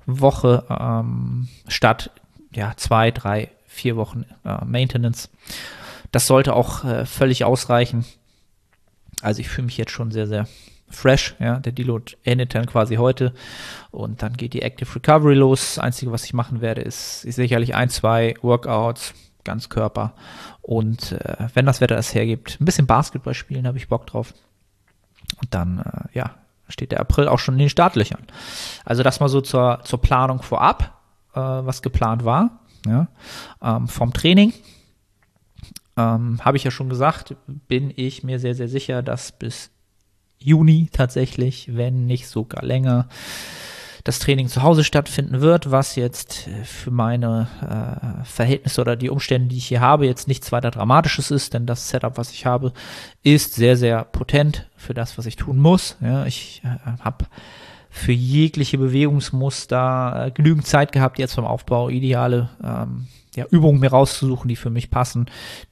Woche 0.07 0.65
ähm, 0.69 1.49
statt 1.69 2.11
ja, 2.53 2.73
zwei, 2.77 3.11
drei, 3.11 3.51
vier 3.67 3.97
Wochen 3.97 4.25
äh, 4.45 4.65
Maintenance. 4.65 5.31
Das 6.11 6.27
sollte 6.27 6.55
auch 6.55 6.85
äh, 6.85 7.05
völlig 7.05 7.45
ausreichen. 7.45 8.05
Also 9.21 9.41
ich 9.41 9.49
fühle 9.49 9.67
mich 9.67 9.77
jetzt 9.77 9.91
schon 9.91 10.11
sehr, 10.11 10.27
sehr 10.27 10.47
fresh, 10.89 11.35
ja, 11.39 11.59
der 11.59 11.73
Deload 11.73 12.17
endet 12.25 12.55
dann 12.55 12.67
quasi 12.67 12.97
heute 12.97 13.33
und 13.91 14.23
dann 14.23 14.35
geht 14.35 14.53
die 14.53 14.63
Active 14.63 14.95
Recovery 14.95 15.35
los. 15.35 15.75
Das 15.75 15.85
Einzige, 15.85 16.13
was 16.13 16.25
ich 16.25 16.33
machen 16.33 16.61
werde, 16.61 16.83
ist, 16.83 17.25
ist 17.25 17.37
sicherlich 17.37 17.75
ein, 17.75 17.89
zwei 17.89 18.35
Workouts, 18.43 19.15
ganz 19.45 19.69
Körper 19.69 20.15
und 20.67 21.13
äh, 21.13 21.49
wenn 21.55 21.67
das 21.67 21.81
Wetter 21.81 21.97
es 21.97 22.13
hergibt, 22.15 22.61
ein 22.61 22.65
bisschen 22.65 22.87
Basketball 22.87 23.35
spielen, 23.35 23.67
habe 23.69 23.79
ich 23.79 23.89
Bock 23.89 24.07
drauf. 24.07 24.35
Und 25.41 25.55
dann, 25.55 25.79
äh, 25.79 26.19
ja, 26.19 26.35
steht 26.69 26.93
der 26.93 27.01
April 27.01 27.29
auch 27.29 27.39
schon 27.39 27.55
in 27.55 27.61
den 27.61 27.69
Startlöchern. 27.69 28.27
Also 28.85 29.03
das 29.03 29.21
mal 29.21 29.29
so 29.29 29.41
zur, 29.41 29.81
zur 29.85 30.01
Planung 30.01 30.43
vorab, 30.43 31.01
äh, 31.35 31.41
was 31.41 31.83
geplant 31.83 32.25
war, 32.25 32.61
ja, 32.85 33.09
ähm, 33.63 33.89
vom 33.89 34.13
Training. 34.13 34.53
Ähm, 35.97 36.45
habe 36.45 36.57
ich 36.57 36.65
ja 36.65 36.71
schon 36.71 36.89
gesagt, 36.89 37.37
bin 37.47 37.93
ich 37.95 38.23
mir 38.23 38.39
sehr, 38.39 38.55
sehr 38.55 38.69
sicher, 38.69 39.03
dass 39.03 39.33
bis 39.33 39.71
Juni 40.39 40.89
tatsächlich, 40.93 41.71
wenn 41.75 42.07
nicht 42.07 42.29
sogar 42.29 42.65
länger, 42.65 43.09
das 44.07 44.21
Training 44.21 44.47
zu 44.47 44.63
Hause 44.63 44.85
stattfinden 44.85 45.41
wird, 45.41 45.73
was 45.73 45.97
jetzt 45.97 46.47
äh, 46.47 46.65
für 46.65 46.93
meine 46.93 47.49
äh, 47.61 48.25
Verhältnisse 48.25 48.81
oder 48.81 48.95
die 48.95 49.11
Umstände, 49.11 49.49
die 49.49 49.57
ich 49.57 49.67
hier 49.67 49.81
habe, 49.81 50.07
jetzt 50.07 50.29
nichts 50.29 50.53
weiter 50.53 50.71
Dramatisches 50.71 51.33
ist, 51.33 51.55
denn 51.55 51.67
das 51.67 51.89
Setup, 51.89 52.17
was 52.17 52.31
ich 52.31 52.47
habe, 52.47 52.73
ist 53.25 53.55
sehr, 53.55 53.77
sehr 53.77 54.05
potent 54.05 54.69
für 54.77 54.95
das, 54.95 55.19
was 55.19 55.27
ich 55.27 55.35
tun 55.35 55.59
muss. 55.59 55.97
Ja, 56.01 56.25
ich 56.25 56.63
äh, 56.65 57.01
habe 57.01 57.27
für 57.91 58.13
jegliche 58.13 58.79
Bewegungsmuster 58.79 60.27
äh, 60.27 60.31
genügend 60.31 60.67
Zeit 60.67 60.93
gehabt, 60.93 61.19
jetzt 61.19 61.35
beim 61.35 61.45
Aufbau 61.45 61.89
ideale 61.89 62.51
ähm, 62.63 63.09
ja, 63.37 63.45
Übungen 63.51 63.79
mir 63.79 63.91
rauszusuchen, 63.91 64.49
die 64.49 64.57
für 64.57 64.71
mich 64.71 64.91
passen, 64.91 65.27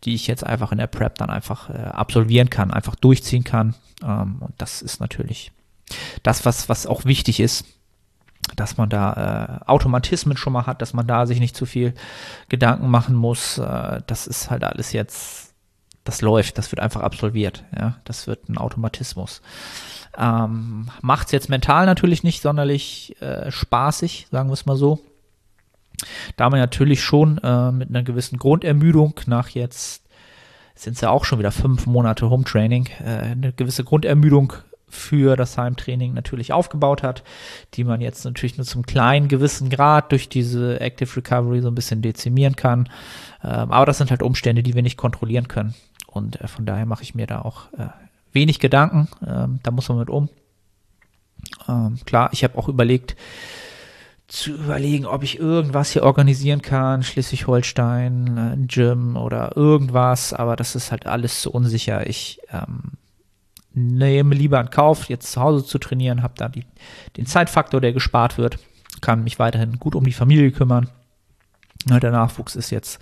die 0.05 0.15
ich 0.15 0.27
jetzt 0.27 0.45
einfach 0.45 0.71
in 0.71 0.79
der 0.79 0.87
Prep 0.87 1.17
dann 1.17 1.31
einfach 1.31 1.71
äh, 1.71 1.73
absolvieren 1.73 2.51
kann, 2.51 2.71
einfach 2.71 2.95
durchziehen 2.95 3.43
kann. 3.43 3.75
Ähm, 4.03 4.37
und 4.41 4.55
das 4.59 4.83
ist 4.83 5.01
natürlich 5.01 5.51
das, 6.23 6.45
was, 6.45 6.69
was 6.69 6.87
auch 6.87 7.05
wichtig 7.05 7.41
ist, 7.41 7.65
dass 8.57 8.77
man 8.77 8.91
da 8.91 9.61
äh, 9.65 9.71
Automatismen 9.71 10.37
schon 10.37 10.53
mal 10.53 10.67
hat, 10.67 10.83
dass 10.83 10.93
man 10.93 11.07
da 11.07 11.27
sich 11.27 11.41
nicht 11.41 11.57
zu 11.57 11.65
viel 11.65 11.95
Gedanken 12.51 12.89
machen 12.91 13.15
muss. 13.15 13.59
Äh, 13.59 14.03
das 14.07 14.27
ist 14.27 14.51
halt 14.51 14.63
alles 14.65 14.93
jetzt, 14.93 15.55
das 16.05 16.21
läuft, 16.21 16.59
das 16.59 16.71
wird 16.71 16.81
einfach 16.81 17.01
absolviert. 17.01 17.65
Ja, 17.77 17.97
das 18.05 18.27
wird 18.27 18.49
ein 18.51 18.59
Automatismus. 18.59 19.41
Ähm, 20.19 20.91
Macht 21.01 21.29
es 21.29 21.33
jetzt 21.33 21.49
mental 21.49 21.87
natürlich 21.87 22.23
nicht 22.23 22.43
sonderlich 22.43 23.17
äh, 23.23 23.51
spaßig, 23.51 24.29
sagen 24.31 24.51
wir 24.51 24.55
es 24.55 24.67
mal 24.67 24.77
so. 24.77 25.01
Da 26.37 26.51
man 26.51 26.61
natürlich 26.61 27.03
schon 27.03 27.39
äh, 27.39 27.73
mit 27.73 27.89
einer 27.89 28.03
gewissen 28.03 28.39
Grundermüdung 28.39 29.21
nach 29.27 29.49
jetzt 29.51 30.05
sind 30.75 30.95
es 30.95 31.01
ja 31.01 31.11
auch 31.11 31.25
schon 31.25 31.39
wieder 31.39 31.53
fünf 31.53 31.87
Monate 31.87 32.29
Home 32.31 32.45
Training, 32.45 32.89
äh, 33.01 33.31
eine 33.33 33.53
gewisse 33.53 33.85
Grundermüdung 33.85 34.55
für 34.89 35.37
das 35.37 35.59
Heimtraining 35.59 36.15
natürlich 36.15 36.53
aufgebaut 36.53 37.03
hat, 37.03 37.25
die 37.75 37.85
man 37.85 38.01
jetzt 38.01 38.25
natürlich 38.25 38.57
nur 38.57 38.67
zum 38.67 38.87
kleinen 38.87 39.29
gewissen 39.29 39.69
Grad 39.69 40.13
durch 40.13 40.29
diese 40.29 40.81
Active 40.81 41.17
Recovery 41.17 41.61
so 41.61 41.69
ein 41.69 41.75
bisschen 41.75 42.01
dezimieren 42.01 42.57
kann. 42.57 42.89
Ähm, 43.43 43.73
aber 43.73 43.87
das 43.87 43.99
sind 43.99 44.11
halt 44.11 44.23
Umstände, 44.23 44.63
die 44.63 44.75
wir 44.75 44.83
nicht 44.83 44.97
kontrollieren 44.97 45.49
können. 45.49 45.75
Und 46.07 46.41
äh, 46.41 46.47
von 46.47 46.65
daher 46.65 46.87
mache 46.87 47.03
ich 47.03 47.15
mir 47.15 47.27
da 47.27 47.43
auch 47.43 47.73
äh, 47.73 47.89
wenig 48.33 48.61
Gedanken. 48.61 49.09
Ähm, 49.27 49.61
da 49.63 49.71
muss 49.71 49.89
man 49.89 49.99
mit 49.99 50.11
um. 50.11 50.29
Ähm, 51.69 51.99
klar, 52.07 52.31
ich 52.33 52.45
habe 52.45 52.57
auch 52.57 52.69
überlegt, 52.69 53.17
zu 54.27 54.53
überlegen, 54.53 55.07
ob 55.07 55.23
ich 55.23 55.39
irgendwas 55.39 55.91
hier 55.91 56.03
organisieren 56.03 56.63
kann, 56.63 57.03
Schleswig-Holstein, 57.03 58.37
äh, 58.37 58.41
ein 58.55 58.67
Gym 58.69 59.17
oder 59.17 59.57
irgendwas, 59.57 60.33
aber 60.33 60.57
das 60.57 60.75
ist 60.75 60.91
halt 60.91 61.07
alles 61.07 61.43
zu 61.43 61.51
unsicher. 61.51 62.07
Ich 62.09 62.41
ähm, 62.51 62.93
nehme 63.75 64.35
lieber 64.35 64.61
in 64.61 64.71
Kauf, 64.71 65.09
jetzt 65.09 65.33
zu 65.33 65.41
Hause 65.41 65.65
zu 65.65 65.79
trainieren, 65.79 66.23
habe 66.23 66.35
da 66.37 66.49
die, 66.49 66.65
den 67.17 67.27
Zeitfaktor, 67.27 67.81
der 67.81 67.93
gespart 67.93 68.39
wird, 68.39 68.59
kann 69.01 69.25
mich 69.25 69.39
weiterhin 69.39 69.79
gut 69.79 69.95
um 69.95 70.05
die 70.05 70.13
Familie 70.13 70.53
kümmern. 70.53 70.89
Der 71.87 72.13
Nachwuchs 72.13 72.57
ist 72.57 72.71
jetzt 72.71 72.99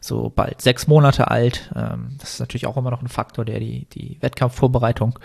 so 0.00 0.30
bald 0.34 0.62
sechs 0.62 0.86
Monate 0.86 1.30
alt. 1.30 1.70
Ähm, 1.76 2.16
das 2.18 2.34
ist 2.34 2.40
natürlich 2.40 2.66
auch 2.66 2.78
immer 2.78 2.90
noch 2.90 3.02
ein 3.02 3.08
Faktor, 3.08 3.44
der 3.44 3.60
die, 3.60 3.86
die 3.90 4.16
Wettkampfvorbereitung 4.20 5.18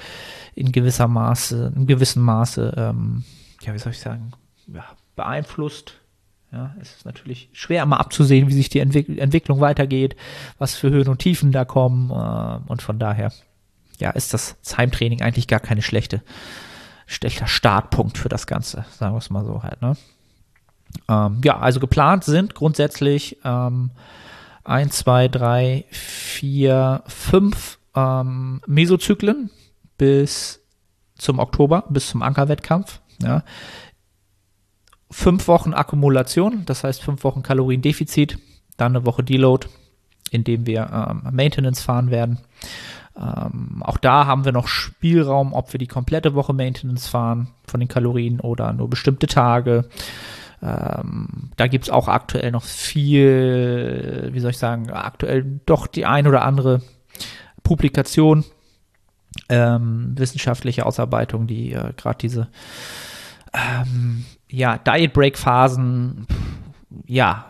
in 0.53 0.74
gewisser 0.74 1.08
Maße, 1.08 1.72
in 1.77 1.88
gewissem 1.88 2.24
Maße, 2.24 2.74
ähm, 2.75 3.24
ja, 3.62 3.74
wie 3.74 3.79
soll 3.79 3.93
ich 3.93 4.00
sagen, 4.00 4.31
ja, 4.67 4.84
beeinflusst. 5.19 5.95
Ja, 6.51 6.73
es 6.81 6.95
ist 6.95 7.05
natürlich 7.05 7.49
schwer 7.51 7.83
immer 7.83 7.99
abzusehen, 7.99 8.47
wie 8.47 8.53
sich 8.53 8.69
die 8.69 8.79
Entwick 8.79 9.09
Entwicklung 9.19 9.59
weitergeht, 9.59 10.15
was 10.57 10.75
für 10.75 10.89
Höhen 10.89 11.09
und 11.09 11.19
Tiefen 11.19 11.51
da 11.51 11.65
kommen. 11.65 12.09
Äh, 12.09 12.71
und 12.71 12.81
von 12.81 12.99
daher, 12.99 13.33
ja, 13.99 14.11
ist 14.11 14.33
das 14.33 14.55
Heimtraining 14.77 15.21
eigentlich 15.21 15.47
gar 15.47 15.59
keine 15.59 15.81
schlechte, 15.81 16.23
schlechter 17.05 17.47
Startpunkt 17.47 18.17
für 18.17 18.29
das 18.29 18.47
Ganze, 18.47 18.85
sagen 18.91 19.13
wir 19.13 19.19
es 19.19 19.29
mal 19.29 19.45
so 19.45 19.61
halt. 19.61 19.81
Ne? 19.81 19.97
Ähm, 21.09 21.41
ja, 21.43 21.59
also 21.59 21.81
geplant 21.81 22.23
sind 22.23 22.55
grundsätzlich 22.55 23.38
ähm, 23.43 23.91
1, 24.63 24.97
2, 24.99 25.27
3, 25.27 25.85
4, 25.91 27.03
5 27.05 27.79
ähm, 27.93 28.61
Mesozyklen 28.65 29.51
bis 29.97 30.61
zum 31.15 31.39
Oktober, 31.39 31.83
bis 31.89 32.07
zum 32.07 32.23
Ankerwettkampf. 32.23 33.01
Ja 33.21 33.43
fünf 35.12 35.48
Wochen 35.48 35.74
Akkumulation, 35.74 36.63
das 36.66 36.84
heißt 36.84 37.04
fünf 37.04 37.24
Wochen 37.24 37.44
Kaloriendefizit, 37.44 38.38
dann 38.78 38.96
eine 38.96 39.06
Woche 39.06 39.24
Deload, 39.24 39.68
indem 40.32 40.66
wir 40.66 40.89
ähm, 40.92 41.36
Maintenance 41.36 41.82
fahren 41.82 42.12
werden. 42.12 42.39
Ähm, 43.18 43.82
auch 43.84 43.98
da 43.98 44.25
haben 44.25 44.46
wir 44.46 44.51
noch 44.51 44.68
Spielraum, 44.68 45.54
ob 45.54 45.74
wir 45.74 45.80
die 45.80 45.88
komplette 45.88 46.36
Woche 46.36 46.54
Maintenance 46.54 47.08
fahren 47.08 47.50
von 47.68 47.80
den 47.80 47.89
Kalorien 47.89 48.39
oder 48.39 48.72
nur 48.72 48.89
bestimmte 48.89 49.28
Tage. 49.28 49.89
Ähm, 50.62 51.51
da 51.58 51.68
gibt's 51.68 51.89
auch 51.89 52.08
aktuell 52.08 52.51
noch 52.51 52.63
viel, 52.63 54.30
wie 54.32 54.39
soll 54.39 54.51
ich 54.51 54.58
sagen, 54.58 54.89
aktuell 54.92 55.60
doch 55.66 55.88
die 55.88 56.06
ein 56.06 56.28
oder 56.28 56.44
andere 56.44 56.82
Publikation, 57.63 58.46
ähm, 59.48 60.13
wissenschaftliche 60.18 60.86
Ausarbeitung, 60.86 61.48
die 61.48 61.74
äh, 61.74 61.94
gerade 61.96 62.18
diese 62.20 62.48
ähm, 63.54 64.25
ja, 64.50 64.77
Diet 64.77 65.13
Break 65.13 65.38
Phasen, 65.38 66.27
ja, 67.06 67.46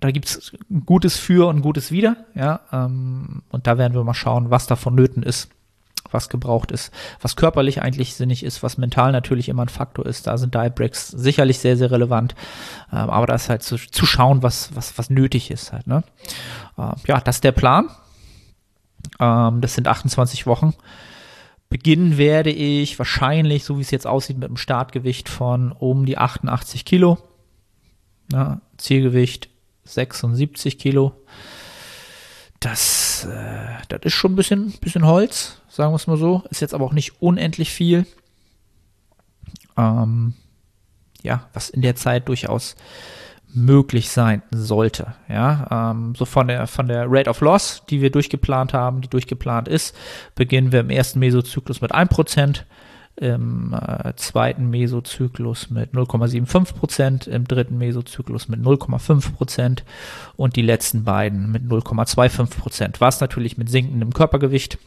da 0.00 0.10
gibt 0.10 0.26
es 0.26 0.52
Gutes 0.86 1.16
für 1.16 1.48
und 1.48 1.60
Gutes 1.60 1.90
wieder, 1.90 2.16
ja, 2.34 2.60
ähm, 2.72 3.42
und 3.50 3.66
da 3.66 3.78
werden 3.78 3.94
wir 3.94 4.04
mal 4.04 4.14
schauen, 4.14 4.50
was 4.50 4.66
da 4.66 4.76
vonnöten 4.76 5.22
ist, 5.22 5.50
was 6.10 6.28
gebraucht 6.28 6.72
ist, 6.72 6.92
was 7.20 7.36
körperlich 7.36 7.82
eigentlich 7.82 8.14
sinnig 8.14 8.42
ist, 8.42 8.62
was 8.62 8.78
mental 8.78 9.12
natürlich 9.12 9.48
immer 9.48 9.62
ein 9.62 9.68
Faktor 9.68 10.06
ist. 10.06 10.26
Da 10.26 10.38
sind 10.38 10.54
Diet 10.54 10.74
Breaks 10.74 11.08
sicherlich 11.08 11.58
sehr, 11.58 11.76
sehr 11.76 11.90
relevant, 11.90 12.34
ähm, 12.92 13.10
aber 13.10 13.26
da 13.26 13.34
ist 13.34 13.48
halt 13.48 13.62
zu, 13.62 13.76
zu 13.76 14.06
schauen, 14.06 14.42
was, 14.42 14.74
was, 14.74 14.96
was 14.96 15.10
nötig 15.10 15.50
ist 15.50 15.72
halt, 15.72 15.86
ne. 15.86 16.04
Äh, 16.78 16.92
ja, 17.06 17.20
das 17.20 17.36
ist 17.36 17.44
der 17.44 17.52
Plan. 17.52 17.88
Ähm, 19.20 19.60
das 19.60 19.74
sind 19.74 19.88
28 19.88 20.46
Wochen. 20.46 20.74
Beginnen 21.70 22.16
werde 22.16 22.50
ich 22.50 22.98
wahrscheinlich, 22.98 23.64
so 23.64 23.76
wie 23.76 23.82
es 23.82 23.90
jetzt 23.90 24.06
aussieht, 24.06 24.38
mit 24.38 24.48
einem 24.48 24.56
Startgewicht 24.56 25.28
von 25.28 25.72
um 25.72 26.06
die 26.06 26.16
88 26.16 26.84
Kilo. 26.84 27.18
Ja, 28.32 28.60
Zielgewicht 28.78 29.50
76 29.84 30.78
Kilo. 30.78 31.12
Das, 32.60 33.26
äh, 33.26 33.76
das 33.88 34.00
ist 34.02 34.14
schon 34.14 34.32
ein 34.32 34.36
bisschen, 34.36 34.72
bisschen 34.80 35.06
Holz, 35.06 35.60
sagen 35.68 35.92
wir 35.92 35.96
es 35.96 36.06
mal 36.06 36.16
so. 36.16 36.42
Ist 36.50 36.60
jetzt 36.60 36.74
aber 36.74 36.84
auch 36.84 36.92
nicht 36.92 37.20
unendlich 37.20 37.70
viel. 37.70 38.06
Ähm, 39.76 40.34
ja, 41.22 41.48
was 41.52 41.70
in 41.70 41.82
der 41.82 41.96
Zeit 41.96 42.28
durchaus 42.28 42.76
möglich 43.54 44.10
sein 44.10 44.42
sollte. 44.50 45.14
Ja, 45.28 45.92
ähm, 45.92 46.14
so 46.14 46.24
von 46.24 46.48
der 46.48 46.66
von 46.66 46.86
der 46.88 47.06
Rate 47.08 47.30
of 47.30 47.40
Loss, 47.40 47.82
die 47.88 48.00
wir 48.00 48.10
durchgeplant 48.10 48.74
haben, 48.74 49.00
die 49.00 49.08
durchgeplant 49.08 49.68
ist, 49.68 49.96
beginnen 50.34 50.72
wir 50.72 50.80
im 50.80 50.90
ersten 50.90 51.18
Mesozyklus 51.18 51.80
mit 51.80 51.94
1%, 51.94 52.62
im 53.16 53.74
äh, 53.74 54.14
zweiten 54.16 54.70
Mesozyklus 54.70 55.70
mit 55.70 55.92
0,75%, 55.92 57.28
im 57.28 57.48
dritten 57.48 57.78
Mesozyklus 57.78 58.48
mit 58.48 58.60
0,5% 58.60 59.82
und 60.36 60.56
die 60.56 60.62
letzten 60.62 61.04
beiden 61.04 61.50
mit 61.50 61.64
0,25%. 61.64 62.96
Was 63.00 63.20
natürlich 63.20 63.58
mit 63.58 63.70
sinkendem 63.70 64.12
Körpergewicht 64.12 64.78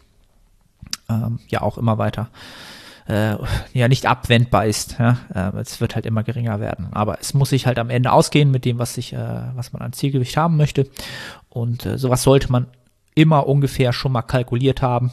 ähm, 1.10 1.40
ja 1.50 1.62
auch 1.62 1.78
immer 1.78 1.98
weiter 1.98 2.30
äh, 2.32 2.81
ja 3.08 3.88
nicht 3.88 4.06
abwendbar 4.06 4.66
ist. 4.66 4.98
Ja? 5.00 5.18
Äh, 5.34 5.58
es 5.60 5.82
wird 5.82 5.96
halt 5.96 6.06
immer 6.06 6.24
geringer 6.24 6.60
werden. 6.60 6.90
Aber 6.92 7.20
es 7.20 7.34
muss 7.34 7.50
sich 7.50 7.66
halt 7.66 7.80
am 7.80 7.90
Ende 7.90 8.12
ausgehen 8.12 8.52
mit 8.52 8.66
dem, 8.66 8.80
was 8.80 8.94
sich, 8.94 9.14
äh, 9.14 9.42
was 9.56 9.74
man 9.74 9.82
an 9.82 9.94
Zielgewicht 9.94 10.38
haben 10.38 10.58
möchte. 10.58 10.88
Und 11.50 11.86
äh, 11.86 11.98
sowas 11.98 12.24
sollte 12.24 12.52
man 12.52 12.68
immer 13.16 13.48
ungefähr 13.48 13.94
schon 13.94 14.12
mal 14.12 14.22
kalkuliert 14.22 14.82
haben, 14.82 15.12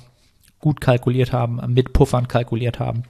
gut 0.60 0.80
kalkuliert 0.80 1.32
haben, 1.32 1.60
mit 1.72 1.92
Puffern 1.92 2.28
kalkuliert 2.28 2.78
haben. 2.78 3.04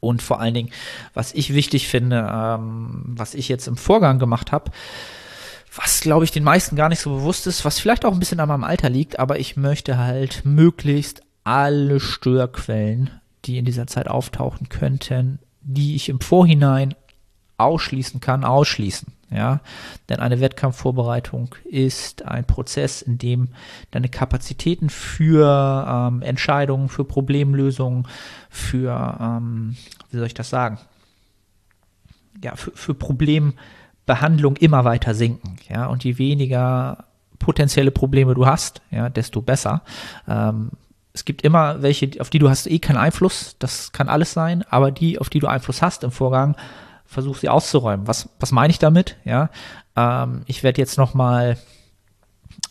Und 0.00 0.22
vor 0.22 0.40
allen 0.40 0.54
Dingen, 0.54 0.70
was 1.12 1.34
ich 1.34 1.54
wichtig 1.54 1.88
finde, 1.88 2.30
ähm, 2.32 3.02
was 3.06 3.34
ich 3.34 3.48
jetzt 3.48 3.66
im 3.66 3.76
Vorgang 3.76 4.18
gemacht 4.18 4.52
habe, 4.52 4.70
was 5.74 6.00
glaube 6.00 6.24
ich 6.24 6.30
den 6.30 6.44
meisten 6.44 6.76
gar 6.76 6.88
nicht 6.88 7.00
so 7.00 7.10
bewusst 7.10 7.46
ist, 7.46 7.64
was 7.64 7.80
vielleicht 7.80 8.04
auch 8.04 8.12
ein 8.12 8.18
bisschen 8.18 8.40
an 8.40 8.48
meinem 8.48 8.64
Alter 8.64 8.90
liegt, 8.90 9.18
aber 9.18 9.38
ich 9.38 9.56
möchte 9.56 9.98
halt 9.98 10.44
möglichst 10.44 11.22
alle 11.44 11.98
Störquellen 11.98 13.10
die 13.44 13.58
in 13.58 13.64
dieser 13.64 13.86
Zeit 13.86 14.08
auftauchen 14.08 14.68
könnten, 14.68 15.38
die 15.62 15.94
ich 15.94 16.08
im 16.08 16.20
Vorhinein 16.20 16.94
ausschließen 17.56 18.20
kann, 18.20 18.44
ausschließen. 18.44 19.12
Ja, 19.34 19.60
denn 20.10 20.20
eine 20.20 20.40
Wettkampfvorbereitung 20.40 21.54
ist 21.64 22.22
ein 22.26 22.44
Prozess, 22.44 23.00
in 23.00 23.16
dem 23.16 23.48
deine 23.90 24.10
Kapazitäten 24.10 24.90
für 24.90 25.86
ähm, 25.88 26.20
Entscheidungen, 26.20 26.90
für 26.90 27.04
Problemlösungen, 27.04 28.06
für, 28.50 29.18
ähm, 29.18 29.76
wie 30.10 30.18
soll 30.18 30.26
ich 30.26 30.34
das 30.34 30.50
sagen? 30.50 30.78
Ja, 32.44 32.56
für, 32.56 32.72
für 32.72 32.92
Problembehandlung 32.92 34.56
immer 34.56 34.84
weiter 34.84 35.14
sinken. 35.14 35.56
Ja, 35.66 35.86
und 35.86 36.04
je 36.04 36.18
weniger 36.18 37.06
potenzielle 37.38 37.90
Probleme 37.90 38.34
du 38.34 38.44
hast, 38.44 38.82
ja, 38.90 39.08
desto 39.08 39.40
besser. 39.40 39.80
Ähm, 40.28 40.72
es 41.14 41.24
gibt 41.24 41.42
immer 41.42 41.82
welche, 41.82 42.10
auf 42.20 42.30
die 42.30 42.38
du 42.38 42.48
hast 42.48 42.66
eh 42.66 42.78
keinen 42.78 42.96
Einfluss, 42.96 43.56
das 43.58 43.92
kann 43.92 44.08
alles 44.08 44.32
sein, 44.32 44.64
aber 44.70 44.90
die, 44.90 45.18
auf 45.18 45.28
die 45.28 45.40
du 45.40 45.46
Einfluss 45.46 45.82
hast 45.82 46.04
im 46.04 46.10
Vorgang, 46.10 46.56
versuch 47.06 47.36
sie 47.36 47.48
auszuräumen. 47.48 48.06
Was, 48.06 48.30
was 48.40 48.52
meine 48.52 48.70
ich 48.70 48.78
damit? 48.78 49.16
Ja, 49.24 49.50
ähm, 49.96 50.42
ich 50.46 50.62
werde 50.62 50.80
jetzt 50.80 50.96
noch 50.96 51.12
mal 51.12 51.58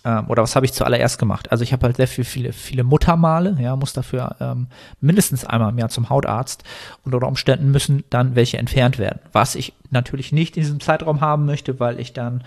ähm, 0.04 0.30
oder 0.30 0.44
was 0.44 0.56
habe 0.56 0.66
ich 0.66 0.74
zuallererst 0.74 1.20
gemacht? 1.20 1.52
Also 1.52 1.64
ich 1.64 1.74
habe 1.74 1.86
halt 1.86 1.98
sehr 1.98 2.08
viel, 2.08 2.24
viele, 2.24 2.54
viele 2.54 2.84
Muttermale, 2.84 3.58
ja, 3.60 3.76
muss 3.76 3.94
dafür 3.94 4.36
ähm, 4.40 4.68
mindestens 5.00 5.46
einmal 5.46 5.72
im 5.72 5.78
Jahr 5.78 5.90
zum 5.90 6.10
Hautarzt 6.10 6.64
und 7.04 7.14
unter 7.14 7.28
Umständen 7.28 7.72
müssen 7.72 8.04
dann 8.10 8.36
welche 8.36 8.58
entfernt 8.58 8.98
werden. 8.98 9.20
Was 9.32 9.56
ich 9.56 9.74
natürlich 9.92 10.32
nicht 10.32 10.58
in 10.58 10.64
diesem 10.64 10.80
Zeitraum 10.80 11.22
haben 11.22 11.46
möchte, 11.46 11.80
weil 11.80 12.00
ich 12.00 12.14
dann 12.14 12.44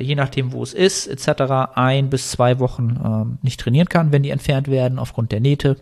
je 0.00 0.14
nachdem, 0.14 0.52
wo 0.52 0.62
es 0.62 0.72
ist, 0.72 1.06
etc., 1.06 1.74
ein 1.74 2.10
bis 2.10 2.30
zwei 2.30 2.58
Wochen 2.58 2.98
ähm, 3.04 3.38
nicht 3.42 3.60
trainieren 3.60 3.88
kann, 3.88 4.12
wenn 4.12 4.22
die 4.22 4.30
entfernt 4.30 4.68
werden 4.68 4.98
aufgrund 4.98 5.32
der 5.32 5.40
Nähte. 5.40 5.76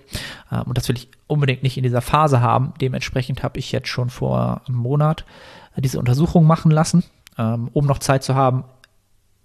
Ähm, 0.51 0.62
und 0.66 0.77
das 0.77 0.88
will 0.88 0.96
ich 0.96 1.09
unbedingt 1.27 1.62
nicht 1.62 1.77
in 1.77 1.85
dieser 1.85 2.01
Phase 2.01 2.40
haben. 2.40 2.75
Dementsprechend 2.81 3.42
habe 3.42 3.59
ich 3.59 3.73
jetzt 3.73 3.88
schon 3.88 4.11
vor 4.11 4.62
einem 4.66 4.79
Monat 4.79 5.25
äh, 5.77 5.81
diese 5.81 5.99
Untersuchung 5.99 6.46
machen 6.46 6.70
lassen, 6.70 7.05
ähm, 7.38 7.68
um 7.73 7.87
noch 7.87 7.99
Zeit 7.99 8.25
zu 8.25 8.35
haben, 8.35 8.64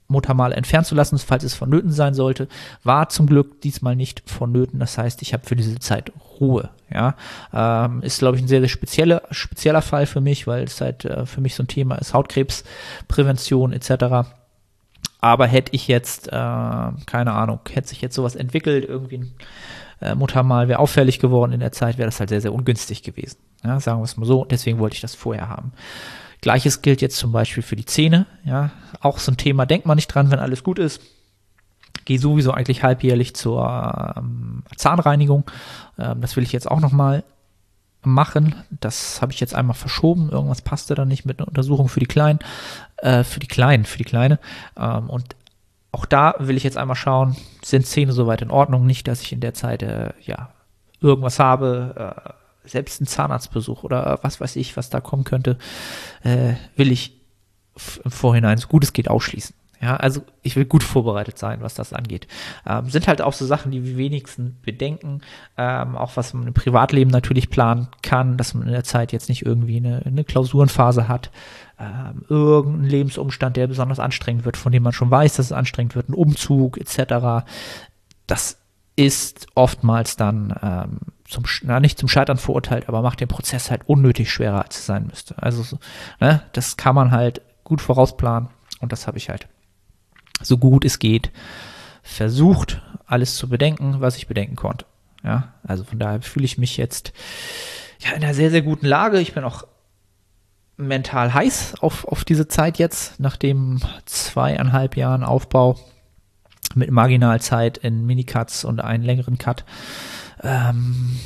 Muttermal 0.08 0.54
entfernen 0.54 0.86
zu 0.86 0.94
lassen, 0.94 1.18
falls 1.18 1.44
es 1.44 1.56
vonnöten 1.56 1.92
sein 1.92 2.14
sollte, 2.14 2.48
war 2.84 3.10
zum 3.10 3.26
Glück 3.26 3.62
diesmal 3.62 3.96
nicht 3.96 4.22
vonnöten. 4.30 4.80
Das 4.80 5.00
heißt, 5.00 5.24
ich 5.24 5.34
habe 5.34 5.46
für 5.46 5.56
diese 5.56 5.80
Zeit 5.80 6.12
Ruhe. 6.40 6.70
Ja, 6.94 7.16
ähm, 7.52 8.04
ist 8.04 8.20
glaube 8.20 8.38
ich 8.38 8.44
ein 8.44 8.48
sehr 8.48 8.60
sehr 8.60 8.70
spezieller 8.70 9.24
spezieller 9.32 9.82
Fall 9.82 10.06
für 10.06 10.22
mich, 10.22 10.46
weil 10.46 10.66
es 10.66 10.80
halt 10.80 11.06
äh, 11.06 11.26
für 11.26 11.42
mich 11.42 11.56
so 11.56 11.64
ein 11.64 11.68
Thema 11.68 11.96
ist 11.96 12.14
Hautkrebsprävention 12.14 13.74
etc. 13.74 14.30
Aber 15.26 15.48
hätte 15.48 15.74
ich 15.74 15.88
jetzt, 15.88 16.28
äh, 16.28 16.32
keine 16.32 17.32
Ahnung, 17.32 17.60
hätte 17.72 17.88
sich 17.88 18.00
jetzt 18.00 18.14
sowas 18.14 18.36
entwickelt, 18.36 18.86
irgendwie 18.88 19.18
ein 19.18 19.34
äh, 20.00 20.14
Muttermal 20.14 20.68
wäre 20.68 20.78
auffällig 20.78 21.18
geworden 21.18 21.52
in 21.52 21.62
der 21.62 21.72
Zeit, 21.72 21.98
wäre 21.98 22.06
das 22.06 22.20
halt 22.20 22.30
sehr, 22.30 22.42
sehr 22.42 22.54
ungünstig 22.54 23.02
gewesen. 23.02 23.40
Ja, 23.64 23.80
sagen 23.80 24.02
wir 24.02 24.04
es 24.04 24.18
mal 24.18 24.28
so. 24.28 24.46
Deswegen 24.46 24.78
wollte 24.78 24.94
ich 24.94 25.02
das 25.02 25.16
vorher 25.16 25.50
haben. 25.50 25.72
Gleiches 26.42 26.84
gilt 26.84 27.02
jetzt 27.02 27.18
zum 27.18 27.32
Beispiel 27.32 27.64
für 27.64 27.76
die 27.76 27.86
Zähne. 27.86 28.28
Ja, 28.44 28.70
auch 29.02 29.18
so 29.18 29.32
ein 29.32 29.38
Thema, 29.38 29.66
denkt 29.66 29.88
man 29.88 29.96
nicht 29.96 30.10
dran, 30.10 30.30
wenn 30.30 30.38
alles 30.38 30.64
gut 30.64 30.78
ist. 30.78 31.02
Gehe 32.06 32.20
sowieso 32.20 32.52
eigentlich 32.52 32.84
halbjährlich 32.84 33.36
zur 33.36 34.14
ähm, 34.16 34.62
Zahnreinigung. 34.76 35.50
Ähm, 35.98 36.22
das 36.22 36.36
will 36.36 36.44
ich 36.44 36.52
jetzt 36.52 36.70
auch 36.70 36.82
nochmal 36.82 37.24
machen. 38.14 38.56
Das 38.70 39.22
habe 39.22 39.32
ich 39.32 39.40
jetzt 39.40 39.56
einmal 39.56 39.76
verschoben. 39.76 40.30
Irgendwas 40.30 40.62
passte 40.62 40.96
da 40.96 41.06
nicht 41.06 41.26
mit 41.26 41.40
einer 41.40 41.48
Untersuchung 41.48 41.90
für 41.90 42.00
die 42.00 42.06
Kleinen, 42.06 42.40
äh, 42.98 43.24
für 43.24 43.40
die 43.40 43.48
Kleinen, 43.48 43.86
für 43.86 43.98
die 43.98 44.04
Kleine. 44.04 44.40
Ähm, 44.78 45.10
und 45.10 45.36
auch 45.92 46.06
da 46.06 46.36
will 46.40 46.58
ich 46.58 46.64
jetzt 46.64 46.78
einmal 46.78 46.96
schauen, 46.96 47.36
sind 47.64 47.86
Zähne 47.86 48.12
soweit 48.12 48.42
in 48.42 48.52
Ordnung? 48.52 48.86
Nicht, 48.86 49.08
dass 49.08 49.22
ich 49.22 49.32
in 49.32 49.40
der 49.40 49.54
Zeit 49.54 49.82
äh, 49.82 50.12
ja 50.22 50.50
irgendwas 51.00 51.40
habe, 51.40 52.14
äh, 52.26 52.70
selbst 52.70 53.00
einen 53.00 53.08
Zahnarztbesuch 53.08 53.84
oder 53.84 54.20
was 54.22 54.42
weiß 54.42 54.56
ich, 54.58 54.76
was 54.76 54.90
da 54.90 55.00
kommen 55.00 55.24
könnte, 55.24 55.58
äh, 56.24 56.54
will 56.76 56.92
ich 56.92 57.22
im 58.04 58.12
Vorhinein 58.12 58.58
so 58.58 58.68
gut 58.68 58.84
es 58.84 58.94
geht 58.94 59.10
ausschließen. 59.10 59.56
Ja, 59.82 59.98
also 59.98 60.22
ich 60.42 60.56
will 60.56 60.66
gut 60.66 60.84
vorbereitet 60.84 61.38
sein, 61.38 61.60
was 61.62 61.74
das 61.74 61.92
angeht. 61.92 62.28
Ähm, 62.66 62.90
sind 62.90 63.08
halt 63.08 63.22
auch 63.22 63.34
so 63.34 63.46
Sachen, 63.46 63.72
die 63.72 63.84
wir 63.84 63.98
wenigsten 63.98 64.58
bedenken, 64.64 65.22
ähm, 65.58 65.96
auch 65.96 66.16
was 66.16 66.34
man 66.34 66.48
im 66.48 66.54
Privatleben 66.54 67.12
natürlich 67.12 67.50
planen 67.50 67.88
kann, 68.02 68.38
dass 68.38 68.54
man 68.54 68.68
in 68.68 68.74
der 68.74 68.84
Zeit 68.84 69.12
jetzt 69.12 69.30
nicht 69.30 69.46
irgendwie 69.46 69.78
eine, 69.78 70.02
eine 70.06 70.24
Klausurenphase 70.24 71.08
hat, 71.08 71.30
ähm, 71.80 72.24
irgendein 72.30 72.90
Lebensumstand, 72.90 73.58
der 73.58 73.68
besonders 73.68 74.00
anstrengend 74.00 74.46
wird, 74.46 74.58
von 74.58 74.72
dem 74.72 74.84
man 74.84 74.94
schon 74.94 75.12
weiß, 75.12 75.36
dass 75.36 75.48
es 75.48 75.52
anstrengend 75.52 75.96
wird, 75.96 76.10
ein 76.10 76.14
Umzug 76.14 76.78
etc. 76.78 77.46
Das 78.28 78.58
ist 78.96 79.48
oftmals 79.56 80.16
dann 80.16 80.56
ähm, 80.62 81.00
zum, 81.28 81.44
na, 81.64 81.80
nicht 81.80 82.00
zum 82.00 82.08
Scheitern 82.08 82.38
verurteilt, 82.38 82.88
aber 82.88 83.02
macht 83.02 83.20
den 83.20 83.28
Prozess 83.28 83.72
halt 83.72 83.82
unnötig 83.88 84.32
schwerer, 84.32 84.64
als 84.64 84.78
es 84.78 84.86
sein 84.86 85.08
müsste. 85.08 85.42
Also 85.42 85.78
ne, 86.20 86.44
das 86.54 86.78
kann 86.78 86.96
man 86.96 87.12
halt 87.12 87.42
gut 87.64 87.82
vorausplanen 87.82 88.50
und 88.80 88.92
das 88.92 89.08
habe 89.08 89.18
ich 89.18 89.30
halt 89.30 89.48
so 90.42 90.58
gut 90.58 90.86
es 90.86 91.00
geht 91.00 91.32
versucht, 92.06 92.82
alles 93.08 93.36
zu 93.36 93.50
bedenken, 93.50 94.00
was 94.00 94.16
ich 94.18 94.28
bedenken 94.28 94.56
konnte. 94.56 94.86
Ja, 95.24 95.56
also 95.64 95.84
von 95.84 95.98
daher 95.98 96.22
fühle 96.22 96.46
ich 96.46 96.58
mich 96.58 96.78
jetzt 96.78 97.14
ja 98.00 98.12
in 98.12 98.24
einer 98.24 98.36
sehr, 98.36 98.52
sehr 98.52 98.62
guten 98.62 98.86
Lage. 98.86 99.20
Ich 99.20 99.34
bin 99.34 99.44
auch 99.44 99.66
mental 100.78 101.34
heiß 101.34 101.76
auf, 101.82 102.06
auf 102.06 102.24
diese 102.24 102.48
Zeit 102.48 102.78
jetzt, 102.78 103.20
nach 103.20 103.38
dem 103.38 103.80
zweieinhalb 104.06 104.98
Jahren 104.98 105.24
Aufbau 105.24 105.80
mit 106.76 106.92
Marginalzeit 106.92 107.78
in 107.80 108.06
Minicuts 108.06 108.66
und 108.66 108.82
einen 108.82 109.04
längeren 109.04 109.38
Cut. 109.38 109.66
Ähm, 110.44 111.18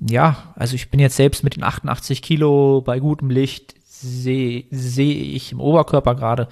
ja, 0.00 0.52
also 0.56 0.74
ich 0.74 0.90
bin 0.90 0.98
jetzt 0.98 1.16
selbst 1.16 1.44
mit 1.44 1.56
den 1.56 1.62
88 1.62 2.22
Kilo 2.22 2.82
bei 2.84 2.98
gutem 2.98 3.30
Licht 3.30 3.73
sehe 4.00 4.64
seh 4.70 5.12
ich 5.12 5.52
im 5.52 5.60
Oberkörper 5.60 6.14
gerade. 6.14 6.48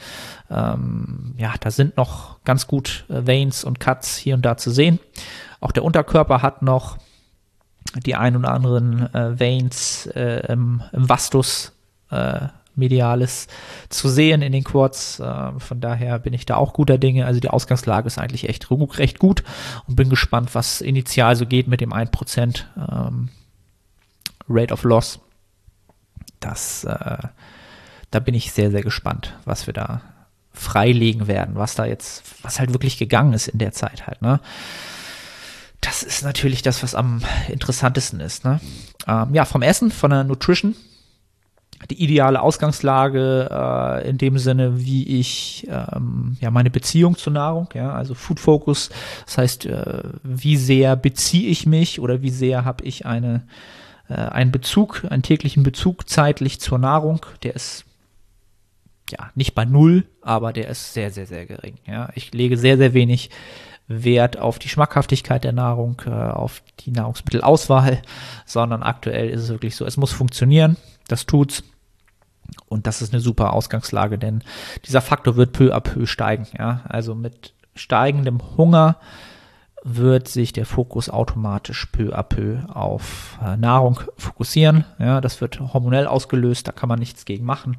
Ähm, 0.50 1.34
ja, 1.36 1.54
da 1.60 1.70
sind 1.70 1.96
noch 1.96 2.42
ganz 2.44 2.66
gut 2.66 3.04
äh, 3.08 3.26
Veins 3.26 3.64
und 3.64 3.80
Cuts 3.80 4.16
hier 4.16 4.34
und 4.34 4.44
da 4.44 4.56
zu 4.56 4.70
sehen. 4.70 4.98
Auch 5.60 5.72
der 5.72 5.84
Unterkörper 5.84 6.42
hat 6.42 6.62
noch 6.62 6.98
die 8.04 8.14
ein 8.14 8.36
oder 8.36 8.52
anderen 8.52 9.12
äh, 9.14 9.38
Veins 9.38 10.06
äh, 10.06 10.52
im, 10.52 10.82
im 10.92 11.08
Vastus 11.08 11.72
äh, 12.10 12.48
mediales 12.74 13.48
zu 13.88 14.08
sehen 14.08 14.42
in 14.42 14.52
den 14.52 14.64
Quads. 14.64 15.20
Äh, 15.20 15.58
von 15.58 15.80
daher 15.80 16.18
bin 16.18 16.32
ich 16.32 16.46
da 16.46 16.56
auch 16.56 16.72
guter 16.72 16.98
Dinge. 16.98 17.26
Also 17.26 17.40
die 17.40 17.50
Ausgangslage 17.50 18.06
ist 18.06 18.18
eigentlich 18.18 18.48
echt 18.48 18.70
recht 18.70 19.18
gut 19.18 19.42
und 19.86 19.96
bin 19.96 20.08
gespannt, 20.08 20.54
was 20.54 20.80
initial 20.80 21.36
so 21.36 21.46
geht 21.46 21.68
mit 21.68 21.80
dem 21.80 21.92
1% 21.92 22.64
ähm, 22.76 23.28
Rate 24.48 24.72
of 24.72 24.84
Loss. 24.84 25.20
Das, 26.42 26.84
äh, 26.84 27.18
da 28.10 28.20
bin 28.20 28.34
ich 28.34 28.52
sehr, 28.52 28.70
sehr 28.70 28.82
gespannt, 28.82 29.34
was 29.44 29.66
wir 29.66 29.72
da 29.72 30.02
freilegen 30.52 31.28
werden, 31.28 31.54
was 31.54 31.74
da 31.74 31.86
jetzt, 31.86 32.22
was 32.42 32.60
halt 32.60 32.72
wirklich 32.74 32.98
gegangen 32.98 33.32
ist 33.32 33.48
in 33.48 33.58
der 33.58 33.72
Zeit 33.72 34.06
halt, 34.06 34.20
ne? 34.20 34.40
Das 35.80 36.04
ist 36.04 36.22
natürlich 36.22 36.62
das, 36.62 36.82
was 36.84 36.94
am 36.94 37.22
interessantesten 37.48 38.20
ist, 38.20 38.44
ne? 38.44 38.60
Ähm, 39.08 39.34
ja, 39.34 39.44
vom 39.44 39.62
Essen, 39.62 39.90
von 39.90 40.10
der 40.10 40.24
Nutrition, 40.24 40.76
die 41.90 42.02
ideale 42.02 42.40
Ausgangslage 42.40 43.48
äh, 43.50 44.08
in 44.08 44.18
dem 44.18 44.38
Sinne, 44.38 44.78
wie 44.78 45.20
ich 45.20 45.66
ähm, 45.68 46.36
ja 46.40 46.50
meine 46.50 46.70
Beziehung 46.70 47.16
zur 47.16 47.32
Nahrung, 47.32 47.68
ja, 47.74 47.92
also 47.92 48.14
Food 48.14 48.40
Focus, 48.40 48.90
das 49.24 49.38
heißt, 49.38 49.66
äh, 49.66 50.02
wie 50.22 50.56
sehr 50.56 50.96
beziehe 50.96 51.48
ich 51.48 51.66
mich 51.66 51.98
oder 51.98 52.22
wie 52.22 52.30
sehr 52.30 52.64
habe 52.64 52.84
ich 52.84 53.06
eine 53.06 53.42
äh, 54.08 54.14
einen 54.14 54.52
Bezug, 54.52 55.04
einen 55.08 55.22
täglichen 55.22 55.62
Bezug 55.62 56.08
zeitlich 56.08 56.60
zur 56.60 56.78
Nahrung, 56.78 57.24
der 57.42 57.54
ist 57.54 57.84
ja 59.10 59.30
nicht 59.34 59.54
bei 59.54 59.64
null, 59.64 60.06
aber 60.22 60.52
der 60.52 60.68
ist 60.68 60.94
sehr, 60.94 61.10
sehr, 61.10 61.26
sehr 61.26 61.46
gering. 61.46 61.76
Ja, 61.86 62.08
ich 62.14 62.32
lege 62.32 62.56
sehr, 62.56 62.78
sehr 62.78 62.94
wenig 62.94 63.30
Wert 63.88 64.38
auf 64.38 64.58
die 64.58 64.68
Schmackhaftigkeit 64.68 65.44
der 65.44 65.52
Nahrung, 65.52 66.00
äh, 66.06 66.10
auf 66.10 66.62
die 66.80 66.92
Nahrungsmittelauswahl, 66.92 68.02
sondern 68.46 68.82
aktuell 68.82 69.28
ist 69.28 69.42
es 69.42 69.48
wirklich 69.48 69.76
so, 69.76 69.84
es 69.84 69.96
muss 69.96 70.12
funktionieren, 70.12 70.76
das 71.08 71.26
tut's. 71.26 71.62
Und 72.66 72.86
das 72.86 73.00
ist 73.02 73.12
eine 73.12 73.20
super 73.20 73.52
Ausgangslage, 73.52 74.18
denn 74.18 74.42
dieser 74.86 75.00
Faktor 75.00 75.36
wird 75.36 75.52
peu 75.52 75.74
à 75.74 75.80
peu 75.80 76.06
steigen. 76.06 76.46
Ja? 76.58 76.82
Also 76.84 77.14
mit 77.14 77.54
steigendem 77.74 78.40
Hunger 78.56 78.96
wird 79.84 80.28
sich 80.28 80.52
der 80.52 80.66
Fokus 80.66 81.08
automatisch 81.10 81.86
peu 81.86 82.14
à 82.16 82.22
peu 82.22 82.60
auf 82.72 83.38
äh, 83.44 83.56
Nahrung 83.56 84.00
fokussieren. 84.16 84.84
Ja, 84.98 85.20
das 85.20 85.40
wird 85.40 85.60
hormonell 85.60 86.06
ausgelöst, 86.06 86.68
da 86.68 86.72
kann 86.72 86.88
man 86.88 86.98
nichts 86.98 87.24
gegen 87.24 87.44
machen. 87.44 87.78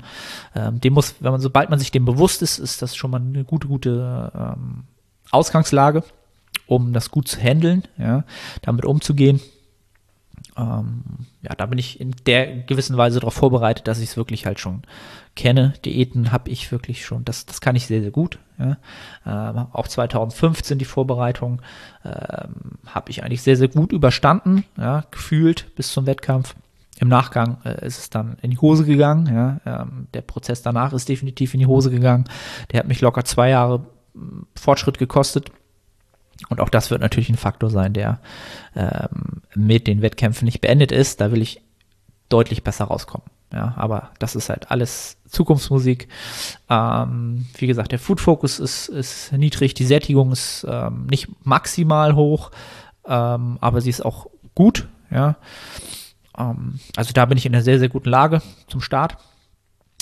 Ähm, 0.55 0.81
dem 0.81 0.93
muss, 0.93 1.15
wenn 1.21 1.31
man, 1.31 1.41
sobald 1.41 1.69
man 1.69 1.79
sich 1.79 1.91
dem 1.91 2.05
bewusst 2.05 2.41
ist, 2.41 2.59
ist 2.59 2.81
das 2.81 2.95
schon 2.95 3.11
mal 3.11 3.21
eine 3.21 3.45
gute, 3.45 3.67
gute 3.67 4.31
ähm, 4.35 4.83
Ausgangslage, 5.31 6.03
um 6.67 6.93
das 6.93 7.09
gut 7.09 7.27
zu 7.27 7.39
handeln, 7.39 7.83
ja, 7.97 8.25
damit 8.61 8.85
umzugehen. 8.85 9.39
Ähm, 10.57 11.03
ja, 11.41 11.55
da 11.55 11.65
bin 11.65 11.79
ich 11.79 11.99
in 11.99 12.13
der 12.25 12.63
gewissen 12.63 12.97
Weise 12.97 13.19
darauf 13.19 13.33
vorbereitet, 13.33 13.87
dass 13.87 13.99
ich 13.99 14.09
es 14.09 14.17
wirklich 14.17 14.45
halt 14.45 14.59
schon 14.59 14.83
kenne. 15.35 15.73
Diäten 15.85 16.31
habe 16.31 16.49
ich 16.49 16.71
wirklich 16.71 17.05
schon, 17.05 17.23
das, 17.23 17.45
das 17.45 17.61
kann 17.61 17.75
ich 17.75 17.87
sehr, 17.87 18.01
sehr 18.01 18.11
gut. 18.11 18.39
Ja. 18.59 18.77
Ähm, 19.25 19.67
auch 19.71 19.87
2015 19.87 20.77
die 20.77 20.85
Vorbereitung 20.85 21.61
ähm, 22.05 22.77
habe 22.85 23.09
ich 23.09 23.23
eigentlich 23.23 23.41
sehr, 23.41 23.57
sehr 23.57 23.67
gut 23.67 23.91
überstanden, 23.91 24.65
ja, 24.77 25.03
gefühlt 25.11 25.75
bis 25.75 25.91
zum 25.91 26.05
Wettkampf. 26.05 26.55
Im 26.99 27.07
Nachgang 27.07 27.57
äh, 27.65 27.85
ist 27.85 27.97
es 27.97 28.09
dann 28.09 28.37
in 28.41 28.51
die 28.51 28.59
Hose 28.59 28.85
gegangen. 28.85 29.27
Ja. 29.33 29.81
Ähm, 29.81 30.07
der 30.13 30.21
Prozess 30.21 30.61
danach 30.61 30.93
ist 30.93 31.09
definitiv 31.09 31.53
in 31.53 31.59
die 31.59 31.65
Hose 31.65 31.89
gegangen. 31.89 32.25
Der 32.71 32.79
hat 32.79 32.87
mich 32.87 33.01
locker 33.01 33.25
zwei 33.25 33.49
Jahre 33.49 33.85
hm, 34.13 34.45
Fortschritt 34.55 34.99
gekostet. 34.99 35.51
Und 36.49 36.59
auch 36.59 36.69
das 36.69 36.91
wird 36.91 37.01
natürlich 37.01 37.29
ein 37.29 37.37
Faktor 37.37 37.69
sein, 37.69 37.93
der 37.93 38.19
ähm, 38.75 39.41
mit 39.55 39.87
den 39.87 40.01
Wettkämpfen 40.01 40.45
nicht 40.45 40.61
beendet 40.61 40.91
ist. 40.91 41.21
Da 41.21 41.31
will 41.31 41.41
ich 41.41 41.61
deutlich 42.29 42.63
besser 42.63 42.85
rauskommen. 42.85 43.27
Ja, 43.53 43.73
aber 43.77 44.09
das 44.17 44.35
ist 44.35 44.49
halt 44.49 44.71
alles 44.71 45.17
Zukunftsmusik. 45.27 46.07
Ähm, 46.69 47.45
wie 47.57 47.67
gesagt, 47.67 47.91
der 47.91 47.99
Food 47.99 48.19
Focus 48.19 48.59
ist, 48.59 48.89
ist 48.89 49.31
niedrig, 49.31 49.75
die 49.75 49.85
Sättigung 49.85 50.31
ist 50.31 50.65
ähm, 50.67 51.05
nicht 51.05 51.27
maximal 51.45 52.15
hoch, 52.15 52.49
ähm, 53.05 53.59
aber 53.61 53.81
sie 53.81 53.91
ist 53.91 54.03
auch 54.03 54.27
gut. 54.55 54.87
Ja, 55.11 55.35
ähm, 56.37 56.79
also 56.95 57.13
da 57.13 57.25
bin 57.25 57.37
ich 57.37 57.45
in 57.45 57.53
einer 57.53 57.63
sehr, 57.63 57.77
sehr 57.77 57.89
guten 57.89 58.09
Lage 58.09 58.41
zum 58.67 58.81
Start. 58.81 59.17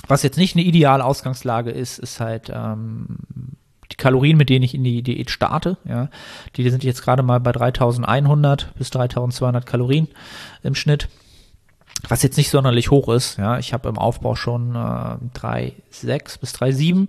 Was 0.07 0.23
jetzt 0.23 0.37
nicht 0.37 0.55
eine 0.55 0.65
ideale 0.65 1.03
Ausgangslage 1.03 1.71
ist, 1.71 1.99
ist 1.99 2.21
halt 2.21 2.49
ähm, 2.53 3.17
die 3.91 3.97
Kalorien, 3.97 4.37
mit 4.37 4.49
denen 4.49 4.63
ich 4.63 4.73
in 4.73 4.85
die 4.85 5.03
Diät 5.03 5.29
starte, 5.29 5.77
ja, 5.83 6.09
die 6.55 6.69
sind 6.69 6.85
jetzt 6.85 7.03
gerade 7.03 7.23
mal 7.23 7.41
bei 7.41 7.51
3100 7.51 8.73
bis 8.75 8.89
3200 8.91 9.65
Kalorien 9.65 10.07
im 10.63 10.75
Schnitt 10.75 11.09
was 12.07 12.23
jetzt 12.23 12.37
nicht 12.37 12.49
sonderlich 12.49 12.91
hoch 12.91 13.09
ist. 13.09 13.37
Ja, 13.37 13.59
ich 13.59 13.73
habe 13.73 13.89
im 13.89 13.97
Aufbau 13.97 14.35
schon 14.35 14.71
äh, 14.75 15.37
3,6 15.37 16.39
bis 16.39 16.55
3,7 16.55 17.07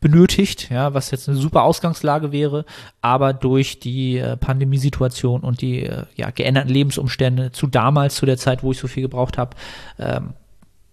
benötigt, 0.00 0.70
ja, 0.70 0.94
was 0.94 1.10
jetzt 1.10 1.28
eine 1.28 1.38
super 1.38 1.62
Ausgangslage 1.62 2.32
wäre, 2.32 2.64
aber 3.00 3.32
durch 3.32 3.80
die 3.80 4.18
äh, 4.18 4.36
Pandemiesituation 4.36 5.40
und 5.40 5.60
die 5.60 5.84
äh, 5.84 6.04
ja, 6.16 6.30
geänderten 6.30 6.70
Lebensumstände 6.70 7.52
zu 7.52 7.66
damals, 7.66 8.16
zu 8.16 8.26
der 8.26 8.36
Zeit, 8.36 8.62
wo 8.62 8.72
ich 8.72 8.78
so 8.78 8.88
viel 8.88 9.02
gebraucht 9.02 9.38
habe, 9.38 9.56
ähm, 9.98 10.34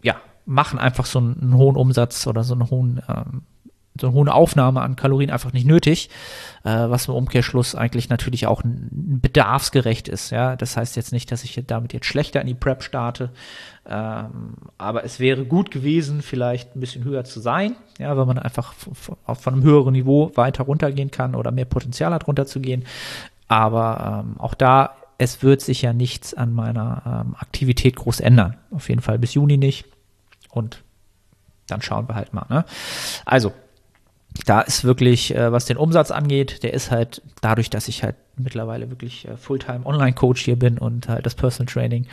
ja, 0.01 0.15
machen 0.45 0.79
einfach 0.79 1.05
so 1.05 1.19
einen, 1.19 1.39
einen, 1.41 1.57
hohen 1.57 1.75
Umsatz 1.75 2.27
oder 2.27 2.43
so 2.43 2.53
einen 2.53 2.69
hohen 2.69 3.01
ähm, 3.07 3.41
so 4.01 4.07
eine 4.07 4.15
hohe 4.15 4.33
Aufnahme 4.33 4.81
an 4.81 4.95
Kalorien 4.95 5.29
einfach 5.29 5.53
nicht 5.53 5.65
nötig, 5.65 6.09
äh, 6.63 6.69
was 6.69 7.07
im 7.07 7.13
Umkehrschluss 7.13 7.75
eigentlich 7.75 8.09
natürlich 8.09 8.47
auch 8.47 8.61
bedarfsgerecht 8.65 10.07
ist. 10.09 10.31
Ja, 10.31 10.55
das 10.55 10.75
heißt 10.75 10.95
jetzt 10.95 11.13
nicht, 11.13 11.31
dass 11.31 11.43
ich 11.43 11.61
damit 11.67 11.93
jetzt 11.93 12.05
schlechter 12.07 12.41
in 12.41 12.47
die 12.47 12.53
Prep 12.53 12.83
starte, 12.83 13.31
ähm, 13.85 14.55
aber 14.77 15.03
es 15.03 15.19
wäre 15.19 15.45
gut 15.45 15.71
gewesen, 15.71 16.21
vielleicht 16.21 16.75
ein 16.75 16.79
bisschen 16.79 17.03
höher 17.03 17.23
zu 17.23 17.39
sein, 17.39 17.75
ja, 17.97 18.15
weil 18.17 18.25
man 18.25 18.37
einfach 18.37 18.73
von, 18.73 19.15
von 19.35 19.53
einem 19.53 19.63
höheren 19.63 19.93
Niveau 19.93 20.31
weiter 20.35 20.65
runtergehen 20.65 21.11
kann 21.11 21.35
oder 21.35 21.51
mehr 21.51 21.65
Potenzial 21.65 22.13
hat 22.13 22.27
runterzugehen. 22.27 22.83
Aber 23.47 24.23
ähm, 24.23 24.39
auch 24.39 24.53
da, 24.53 24.95
es 25.17 25.43
wird 25.43 25.61
sich 25.61 25.81
ja 25.81 25.93
nichts 25.93 26.33
an 26.33 26.53
meiner 26.53 27.23
ähm, 27.25 27.35
Aktivität 27.37 27.95
groß 27.95 28.21
ändern. 28.21 28.57
Auf 28.71 28.89
jeden 28.89 29.01
Fall 29.01 29.19
bis 29.19 29.33
Juni 29.33 29.57
nicht. 29.57 29.85
Und 30.49 30.83
dann 31.67 31.81
schauen 31.81 32.07
wir 32.07 32.15
halt 32.15 32.33
mal. 32.33 32.45
Ne? 32.49 32.65
Also, 33.25 33.53
da 34.45 34.61
ist 34.61 34.83
wirklich, 34.83 35.35
äh, 35.35 35.51
was 35.51 35.65
den 35.65 35.77
Umsatz 35.77 36.11
angeht, 36.11 36.63
der 36.63 36.73
ist 36.73 36.91
halt 36.91 37.21
dadurch, 37.41 37.69
dass 37.69 37.87
ich 37.87 38.03
halt 38.03 38.15
mittlerweile 38.37 38.89
wirklich 38.89 39.27
äh, 39.27 39.37
Fulltime 39.37 39.85
Online-Coach 39.85 40.43
hier 40.43 40.57
bin 40.57 40.77
und 40.77 41.07
halt 41.07 41.25
das 41.25 41.35
Personal 41.35 41.71
Training, 41.71 42.07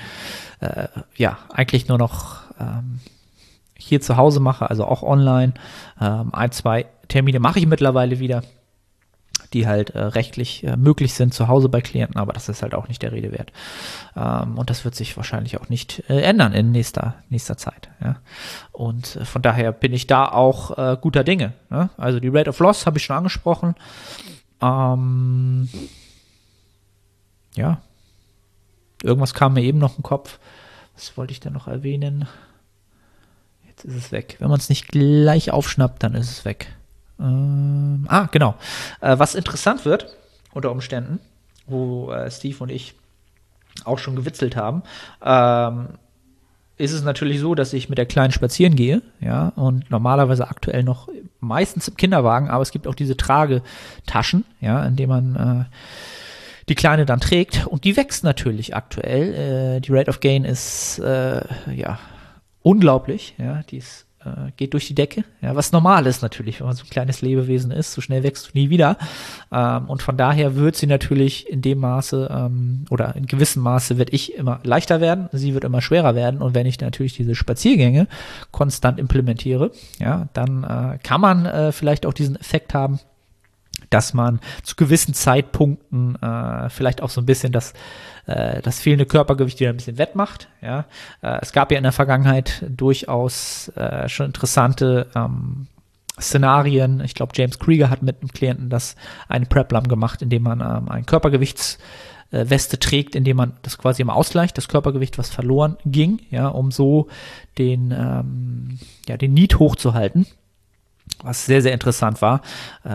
äh, 0.60 0.88
ja, 1.16 1.38
eigentlich 1.50 1.88
nur 1.88 1.98
noch 1.98 2.42
ähm, 2.60 3.00
hier 3.76 4.00
zu 4.00 4.16
Hause 4.16 4.40
mache, 4.40 4.68
also 4.68 4.84
auch 4.84 5.02
online. 5.02 5.54
Ähm, 6.00 6.34
ein, 6.34 6.50
zwei 6.52 6.86
Termine 7.06 7.40
mache 7.40 7.60
ich 7.60 7.66
mittlerweile 7.66 8.18
wieder 8.18 8.42
die 9.54 9.66
halt 9.66 9.90
äh, 9.90 10.00
rechtlich 10.00 10.64
äh, 10.64 10.76
möglich 10.76 11.14
sind 11.14 11.34
zu 11.34 11.48
Hause 11.48 11.68
bei 11.68 11.80
Klienten, 11.80 12.16
aber 12.18 12.32
das 12.32 12.48
ist 12.48 12.62
halt 12.62 12.74
auch 12.74 12.88
nicht 12.88 13.02
der 13.02 13.12
Rede 13.12 13.32
wert. 13.32 13.52
Ähm, 14.16 14.58
und 14.58 14.70
das 14.70 14.84
wird 14.84 14.94
sich 14.94 15.16
wahrscheinlich 15.16 15.60
auch 15.60 15.68
nicht 15.68 16.04
äh, 16.08 16.20
ändern 16.20 16.52
in 16.52 16.70
nächster, 16.70 17.14
nächster 17.28 17.56
Zeit. 17.56 17.88
Ja. 18.02 18.16
Und 18.72 19.16
äh, 19.16 19.24
von 19.24 19.42
daher 19.42 19.72
bin 19.72 19.92
ich 19.92 20.06
da 20.06 20.26
auch 20.26 20.76
äh, 20.76 20.96
guter 21.00 21.24
Dinge. 21.24 21.54
Ne? 21.70 21.90
Also 21.96 22.20
die 22.20 22.28
Rate 22.28 22.50
of 22.50 22.58
Loss 22.58 22.86
habe 22.86 22.98
ich 22.98 23.04
schon 23.04 23.16
angesprochen. 23.16 23.74
Ähm, 24.60 25.68
ja. 27.54 27.80
Irgendwas 29.02 29.34
kam 29.34 29.54
mir 29.54 29.62
eben 29.62 29.78
noch 29.78 29.96
im 29.96 30.02
Kopf. 30.02 30.38
Was 30.94 31.16
wollte 31.16 31.32
ich 31.32 31.40
denn 31.40 31.52
noch 31.52 31.68
erwähnen? 31.68 32.26
Jetzt 33.68 33.84
ist 33.84 33.94
es 33.94 34.12
weg. 34.12 34.36
Wenn 34.40 34.48
man 34.48 34.58
es 34.58 34.68
nicht 34.68 34.88
gleich 34.88 35.52
aufschnappt, 35.52 36.02
dann 36.02 36.14
ist 36.14 36.30
es 36.30 36.44
weg. 36.44 36.74
Ähm, 37.20 38.06
ah, 38.08 38.28
genau. 38.30 38.54
Äh, 39.00 39.18
was 39.18 39.34
interessant 39.34 39.84
wird, 39.84 40.16
unter 40.52 40.70
Umständen, 40.70 41.20
wo 41.66 42.12
äh, 42.12 42.30
Steve 42.30 42.56
und 42.60 42.70
ich 42.70 42.94
auch 43.84 43.98
schon 43.98 44.16
gewitzelt 44.16 44.56
haben, 44.56 44.82
ähm, 45.22 45.88
ist 46.76 46.92
es 46.92 47.02
natürlich 47.02 47.40
so, 47.40 47.54
dass 47.54 47.72
ich 47.72 47.88
mit 47.88 47.98
der 47.98 48.06
Kleinen 48.06 48.32
spazieren 48.32 48.76
gehe, 48.76 49.02
ja, 49.20 49.48
und 49.56 49.90
normalerweise 49.90 50.48
aktuell 50.48 50.84
noch 50.84 51.08
meistens 51.40 51.88
im 51.88 51.96
Kinderwagen, 51.96 52.48
aber 52.48 52.62
es 52.62 52.70
gibt 52.70 52.86
auch 52.86 52.94
diese 52.94 53.16
Tragetaschen, 53.16 54.44
ja, 54.60 54.84
in 54.84 54.96
denen 54.96 55.08
man 55.08 55.36
äh, 55.36 55.64
die 56.68 56.74
Kleine 56.74 57.04
dann 57.04 57.20
trägt 57.20 57.66
und 57.66 57.84
die 57.84 57.96
wächst 57.96 58.24
natürlich 58.24 58.76
aktuell. 58.76 59.76
Äh, 59.76 59.80
die 59.80 59.92
Rate 59.92 60.10
of 60.10 60.20
Gain 60.20 60.44
ist 60.44 60.98
äh, 61.00 61.40
ja 61.74 61.98
unglaublich, 62.62 63.34
ja, 63.38 63.62
die 63.70 63.78
ist 63.78 64.06
äh, 64.36 64.52
geht 64.56 64.72
durch 64.72 64.86
die 64.86 64.94
Decke, 64.94 65.24
ja, 65.40 65.54
was 65.56 65.72
normal 65.72 66.06
ist 66.06 66.22
natürlich, 66.22 66.60
wenn 66.60 66.66
man 66.66 66.76
so 66.76 66.84
ein 66.84 66.90
kleines 66.90 67.22
Lebewesen 67.22 67.70
ist, 67.70 67.92
so 67.92 68.00
schnell 68.00 68.22
wächst 68.22 68.48
du 68.48 68.58
nie 68.58 68.70
wieder. 68.70 68.96
Ähm, 69.52 69.88
und 69.88 70.02
von 70.02 70.16
daher 70.16 70.56
wird 70.56 70.76
sie 70.76 70.86
natürlich 70.86 71.48
in 71.48 71.62
dem 71.62 71.78
Maße 71.78 72.28
ähm, 72.30 72.84
oder 72.90 73.16
in 73.16 73.26
gewissem 73.26 73.62
Maße 73.62 73.98
wird 73.98 74.12
ich 74.12 74.34
immer 74.34 74.60
leichter 74.62 75.00
werden, 75.00 75.28
sie 75.32 75.54
wird 75.54 75.64
immer 75.64 75.80
schwerer 75.80 76.14
werden. 76.14 76.42
Und 76.42 76.54
wenn 76.54 76.66
ich 76.66 76.80
natürlich 76.80 77.14
diese 77.14 77.34
Spaziergänge 77.34 78.08
konstant 78.50 78.98
implementiere, 78.98 79.72
ja, 79.98 80.28
dann 80.32 80.64
äh, 80.64 80.98
kann 81.02 81.20
man 81.20 81.46
äh, 81.46 81.72
vielleicht 81.72 82.06
auch 82.06 82.14
diesen 82.14 82.36
Effekt 82.36 82.74
haben, 82.74 83.00
dass 83.90 84.14
man 84.14 84.40
zu 84.62 84.76
gewissen 84.76 85.14
Zeitpunkten 85.14 86.16
äh, 86.22 86.68
vielleicht 86.70 87.02
auch 87.02 87.10
so 87.10 87.20
ein 87.20 87.26
bisschen 87.26 87.52
das, 87.52 87.74
äh, 88.26 88.62
das 88.62 88.80
fehlende 88.80 89.06
Körpergewicht 89.06 89.60
wieder 89.60 89.70
ein 89.70 89.76
bisschen 89.76 89.98
wettmacht. 89.98 90.48
Ja? 90.60 90.86
Äh, 91.22 91.38
es 91.40 91.52
gab 91.52 91.70
ja 91.70 91.78
in 91.78 91.84
der 91.84 91.92
Vergangenheit 91.92 92.64
durchaus 92.68 93.68
äh, 93.76 94.08
schon 94.08 94.26
interessante 94.26 95.06
ähm, 95.14 95.66
Szenarien. 96.20 97.00
Ich 97.00 97.14
glaube, 97.14 97.32
James 97.34 97.58
Krieger 97.58 97.90
hat 97.90 98.02
mit 98.02 98.20
einem 98.20 98.32
Klienten 98.32 98.70
das 98.70 98.96
eine 99.28 99.46
Preplam 99.46 99.88
gemacht, 99.88 100.22
indem 100.22 100.42
man 100.42 100.60
ähm, 100.60 100.88
ein 100.88 101.06
Körpergewichtsweste 101.06 102.78
trägt, 102.78 103.14
indem 103.14 103.36
man 103.36 103.52
das 103.62 103.78
quasi 103.78 104.02
im 104.02 104.10
Ausgleich, 104.10 104.52
das 104.52 104.68
Körpergewicht, 104.68 105.18
was 105.18 105.30
verloren 105.30 105.76
ging, 105.84 106.20
ja, 106.30 106.48
um 106.48 106.70
so 106.70 107.08
den, 107.56 107.92
ähm, 107.92 108.78
ja, 109.08 109.16
den 109.16 109.34
Need 109.34 109.58
hochzuhalten 109.58 110.26
was 111.22 111.46
sehr, 111.46 111.62
sehr 111.62 111.72
interessant 111.72 112.22
war. 112.22 112.42
Äh, 112.84 112.88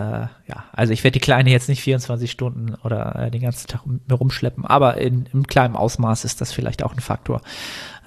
ja, 0.48 0.64
also 0.72 0.94
ich 0.94 1.04
werde 1.04 1.14
die 1.14 1.24
Kleine 1.24 1.50
jetzt 1.52 1.70
nicht 1.70 1.82
24 1.82 2.32
Stunden 2.32 2.76
oder 2.84 3.16
äh, 3.16 3.32
den 3.32 3.42
ganzen 3.42 3.68
Tag 3.68 3.82
mir 3.86 4.16
rumschleppen, 4.16 4.66
aber 4.66 4.98
in, 4.98 5.28
im 5.34 5.48
kleinen 5.48 5.76
Ausmaß 5.76 6.26
ist 6.26 6.42
das 6.42 6.52
vielleicht 6.52 6.84
auch 6.84 6.94
ein 6.94 7.00
Faktor, 7.00 7.42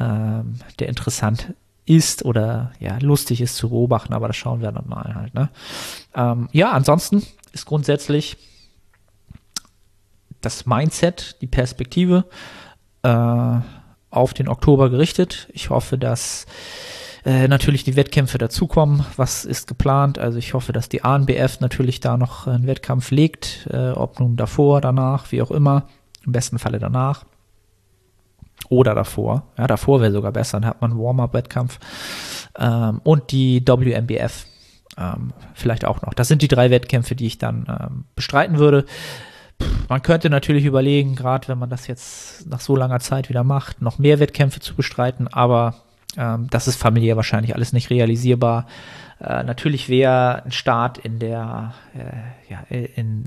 ähm, 0.00 0.54
der 0.78 0.88
interessant 0.88 1.54
ist 1.84 2.24
oder 2.24 2.72
ja, 2.80 2.98
lustig 3.00 3.40
ist 3.40 3.56
zu 3.56 3.70
beobachten, 3.70 4.12
aber 4.12 4.26
das 4.26 4.36
schauen 4.36 4.60
wir 4.60 4.72
dann 4.72 4.88
mal 4.88 5.14
halt. 5.14 5.34
Ne? 5.34 5.48
Ähm, 6.14 6.48
ja, 6.52 6.72
ansonsten 6.72 7.22
ist 7.52 7.66
grundsätzlich 7.66 8.36
das 10.40 10.66
Mindset, 10.66 11.36
die 11.40 11.46
Perspektive 11.46 12.24
äh, 13.02 13.60
auf 14.10 14.34
den 14.34 14.48
Oktober 14.48 14.90
gerichtet. 14.90 15.48
Ich 15.52 15.70
hoffe, 15.70 15.98
dass 15.98 16.46
äh, 17.26 17.48
natürlich 17.48 17.82
die 17.82 17.96
Wettkämpfe 17.96 18.38
dazukommen. 18.38 19.04
Was 19.16 19.44
ist 19.44 19.66
geplant? 19.66 20.16
Also 20.16 20.38
ich 20.38 20.54
hoffe, 20.54 20.72
dass 20.72 20.88
die 20.88 21.02
ANBF 21.02 21.58
natürlich 21.58 21.98
da 21.98 22.16
noch 22.16 22.46
einen 22.46 22.68
Wettkampf 22.68 23.10
legt, 23.10 23.68
äh, 23.72 23.90
ob 23.90 24.20
nun 24.20 24.36
davor, 24.36 24.80
danach, 24.80 25.32
wie 25.32 25.42
auch 25.42 25.50
immer. 25.50 25.88
Im 26.24 26.30
besten 26.30 26.60
Falle 26.60 26.78
danach. 26.78 27.24
Oder 28.68 28.94
davor. 28.94 29.42
Ja, 29.58 29.66
davor 29.66 30.00
wäre 30.00 30.12
sogar 30.12 30.30
besser. 30.30 30.60
Dann 30.60 30.70
hat 30.70 30.80
man 30.80 30.92
einen 30.92 31.00
Warm-up-Wettkampf. 31.00 31.80
Ähm, 32.58 33.00
und 33.02 33.32
die 33.32 33.60
WMBF 33.66 34.46
ähm, 34.96 35.32
vielleicht 35.52 35.84
auch 35.84 36.02
noch. 36.02 36.14
Das 36.14 36.28
sind 36.28 36.42
die 36.42 36.48
drei 36.48 36.70
Wettkämpfe, 36.70 37.16
die 37.16 37.26
ich 37.26 37.38
dann 37.38 37.66
ähm, 37.68 38.04
bestreiten 38.14 38.58
würde. 38.58 38.86
Man 39.88 40.02
könnte 40.02 40.30
natürlich 40.30 40.64
überlegen, 40.64 41.16
gerade 41.16 41.48
wenn 41.48 41.58
man 41.58 41.70
das 41.70 41.88
jetzt 41.88 42.46
nach 42.46 42.60
so 42.60 42.76
langer 42.76 43.00
Zeit 43.00 43.28
wieder 43.28 43.42
macht, 43.42 43.82
noch 43.82 43.98
mehr 43.98 44.20
Wettkämpfe 44.20 44.60
zu 44.60 44.76
bestreiten, 44.76 45.26
aber 45.26 45.74
ähm, 46.16 46.48
das 46.50 46.68
ist 46.68 46.76
familiär 46.76 47.16
wahrscheinlich 47.16 47.54
alles 47.54 47.72
nicht 47.72 47.90
realisierbar. 47.90 48.66
Äh, 49.20 49.42
natürlich 49.44 49.88
wäre 49.88 50.44
ein 50.44 50.52
Start 50.52 50.98
in 50.98 51.18
der, 51.18 51.74
äh, 51.94 52.52
ja, 52.52 52.64
in, 52.68 53.24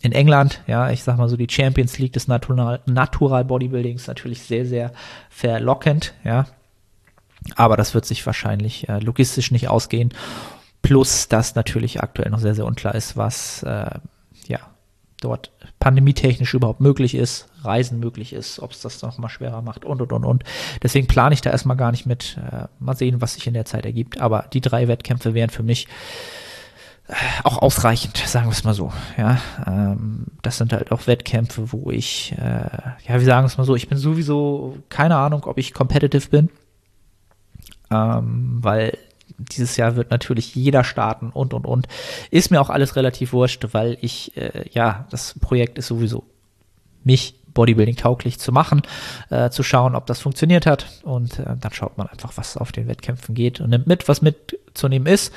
in 0.00 0.12
England, 0.12 0.62
ja, 0.66 0.90
ich 0.90 1.02
sag 1.02 1.16
mal 1.16 1.28
so 1.28 1.36
die 1.36 1.48
Champions 1.48 1.98
League 1.98 2.12
des 2.12 2.28
Natural, 2.28 2.80
Natural 2.86 3.44
Bodybuildings 3.44 4.06
natürlich 4.06 4.42
sehr, 4.42 4.66
sehr 4.66 4.92
verlockend, 5.30 6.14
ja. 6.24 6.46
Aber 7.56 7.76
das 7.76 7.94
wird 7.94 8.04
sich 8.04 8.24
wahrscheinlich 8.24 8.88
äh, 8.88 9.00
logistisch 9.00 9.50
nicht 9.50 9.68
ausgehen. 9.68 10.14
Plus, 10.80 11.28
dass 11.28 11.54
natürlich 11.54 12.00
aktuell 12.02 12.30
noch 12.30 12.38
sehr, 12.38 12.54
sehr 12.54 12.66
unklar 12.66 12.94
ist, 12.94 13.16
was 13.16 13.62
äh, 13.64 13.90
ja 14.46 14.60
dort 15.24 15.50
pandemietechnisch 15.78 16.54
überhaupt 16.54 16.80
möglich 16.80 17.14
ist, 17.14 17.48
Reisen 17.62 17.98
möglich 18.00 18.32
ist, 18.32 18.60
ob 18.60 18.72
es 18.72 18.80
das 18.80 19.02
noch 19.02 19.18
mal 19.18 19.28
schwerer 19.28 19.62
macht 19.62 19.84
und 19.84 20.02
und 20.02 20.12
und 20.12 20.24
und. 20.24 20.44
Deswegen 20.82 21.06
plane 21.06 21.34
ich 21.34 21.40
da 21.40 21.50
erstmal 21.50 21.76
gar 21.76 21.90
nicht 21.90 22.06
mit. 22.06 22.38
Äh, 22.38 22.66
mal 22.78 22.96
sehen, 22.96 23.20
was 23.20 23.34
sich 23.34 23.46
in 23.46 23.54
der 23.54 23.64
Zeit 23.64 23.86
ergibt. 23.86 24.20
Aber 24.20 24.46
die 24.52 24.60
drei 24.60 24.88
Wettkämpfe 24.88 25.34
wären 25.34 25.50
für 25.50 25.62
mich 25.62 25.88
äh, 27.08 27.14
auch 27.44 27.58
ausreichend, 27.58 28.16
sagen 28.16 28.46
wir 28.46 28.52
es 28.52 28.64
mal 28.64 28.74
so. 28.74 28.92
Ja, 29.16 29.38
ähm, 29.66 30.26
das 30.42 30.58
sind 30.58 30.72
halt 30.72 30.92
auch 30.92 31.06
Wettkämpfe, 31.06 31.72
wo 31.72 31.90
ich, 31.90 32.32
äh, 32.38 32.68
ja, 33.06 33.14
wir 33.14 33.20
sagen 33.20 33.46
es 33.46 33.58
mal 33.58 33.64
so, 33.64 33.74
ich 33.74 33.88
bin 33.88 33.98
sowieso 33.98 34.78
keine 34.88 35.16
Ahnung, 35.16 35.44
ob 35.44 35.58
ich 35.58 35.74
competitive 35.74 36.28
bin, 36.28 36.50
ähm, 37.90 38.58
weil 38.60 38.96
dieses 39.50 39.76
Jahr 39.76 39.96
wird 39.96 40.10
natürlich 40.10 40.54
jeder 40.54 40.84
starten 40.84 41.30
und 41.30 41.54
und 41.54 41.66
und. 41.66 41.88
Ist 42.30 42.50
mir 42.50 42.60
auch 42.60 42.70
alles 42.70 42.96
relativ 42.96 43.32
wurscht, 43.32 43.66
weil 43.72 43.98
ich, 44.00 44.36
äh, 44.36 44.64
ja, 44.72 45.06
das 45.10 45.38
Projekt 45.40 45.78
ist 45.78 45.88
sowieso 45.88 46.24
mich 47.04 47.34
Bodybuilding 47.54 47.96
tauglich 47.96 48.38
zu 48.38 48.52
machen, 48.52 48.82
äh, 49.30 49.50
zu 49.50 49.62
schauen, 49.62 49.94
ob 49.94 50.06
das 50.06 50.20
funktioniert 50.20 50.66
hat. 50.66 50.86
Und 51.02 51.38
äh, 51.38 51.56
dann 51.58 51.72
schaut 51.72 51.98
man 51.98 52.06
einfach, 52.06 52.32
was 52.36 52.56
auf 52.56 52.72
den 52.72 52.88
Wettkämpfen 52.88 53.34
geht 53.34 53.60
und 53.60 53.70
nimmt 53.70 53.86
mit, 53.86 54.08
was 54.08 54.22
mitzunehmen 54.22 55.06
ist. 55.06 55.32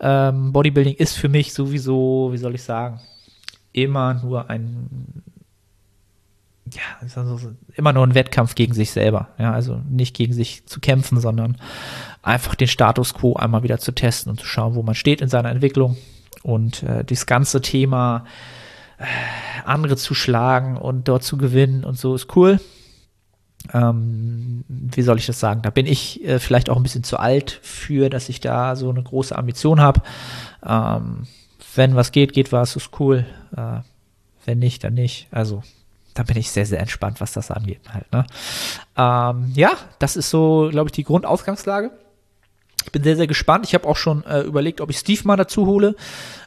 Ähm, 0.00 0.52
Bodybuilding 0.52 0.94
ist 0.94 1.16
für 1.16 1.28
mich 1.28 1.54
sowieso, 1.54 2.30
wie 2.32 2.38
soll 2.38 2.54
ich 2.54 2.62
sagen, 2.62 3.00
immer 3.72 4.14
nur 4.14 4.50
ein 4.50 5.22
ja, 6.66 6.82
also 7.00 7.38
immer 7.74 7.92
nur 7.92 8.06
ein 8.06 8.14
Wettkampf 8.14 8.54
gegen 8.54 8.74
sich 8.74 8.92
selber. 8.92 9.28
Ja, 9.38 9.52
also 9.52 9.80
nicht 9.88 10.14
gegen 10.14 10.32
sich 10.32 10.66
zu 10.66 10.80
kämpfen, 10.80 11.20
sondern 11.20 11.56
einfach 12.22 12.54
den 12.54 12.68
Status 12.68 13.14
quo 13.14 13.34
einmal 13.34 13.62
wieder 13.62 13.78
zu 13.78 13.92
testen 13.92 14.30
und 14.30 14.40
zu 14.40 14.46
schauen, 14.46 14.74
wo 14.74 14.82
man 14.82 14.94
steht 14.94 15.20
in 15.20 15.28
seiner 15.28 15.50
Entwicklung. 15.50 15.96
Und 16.42 16.82
äh, 16.82 17.04
das 17.04 17.26
ganze 17.26 17.60
Thema 17.60 18.24
äh, 18.98 19.04
andere 19.64 19.96
zu 19.96 20.14
schlagen 20.14 20.76
und 20.76 21.08
dort 21.08 21.22
zu 21.22 21.36
gewinnen 21.36 21.84
und 21.84 21.98
so 21.98 22.14
ist 22.14 22.34
cool. 22.36 22.60
Ähm, 23.72 24.64
wie 24.68 25.02
soll 25.02 25.18
ich 25.18 25.26
das 25.26 25.40
sagen? 25.40 25.62
Da 25.62 25.70
bin 25.70 25.86
ich 25.86 26.24
äh, 26.24 26.38
vielleicht 26.38 26.70
auch 26.70 26.76
ein 26.76 26.82
bisschen 26.82 27.04
zu 27.04 27.18
alt 27.18 27.60
für, 27.62 28.08
dass 28.08 28.28
ich 28.28 28.40
da 28.40 28.74
so 28.76 28.90
eine 28.90 29.02
große 29.02 29.36
Ambition 29.36 29.80
habe. 29.80 30.02
Ähm, 30.64 31.26
wenn 31.74 31.94
was 31.94 32.12
geht, 32.12 32.32
geht 32.32 32.52
was, 32.52 32.76
ist 32.76 32.98
cool. 33.00 33.26
Äh, 33.56 33.80
wenn 34.46 34.58
nicht, 34.58 34.82
dann 34.84 34.94
nicht. 34.94 35.28
Also 35.30 35.62
da 36.14 36.22
bin 36.22 36.36
ich 36.36 36.50
sehr, 36.50 36.66
sehr 36.66 36.80
entspannt, 36.80 37.20
was 37.20 37.32
das 37.32 37.50
angeht 37.50 37.80
halt. 37.92 38.10
Ne? 38.12 38.26
Ähm, 38.96 39.52
ja, 39.54 39.72
das 39.98 40.16
ist 40.16 40.30
so, 40.30 40.68
glaube 40.70 40.88
ich, 40.88 40.92
die 40.92 41.04
Grundausgangslage. 41.04 41.90
Ich 42.84 42.92
bin 42.92 43.02
sehr, 43.02 43.16
sehr 43.16 43.26
gespannt. 43.26 43.66
Ich 43.66 43.74
habe 43.74 43.86
auch 43.86 43.96
schon 43.96 44.24
äh, 44.24 44.40
überlegt, 44.40 44.80
ob 44.80 44.90
ich 44.90 44.98
Steve 44.98 45.20
mal 45.24 45.36
dazu 45.36 45.66
hole. 45.66 45.94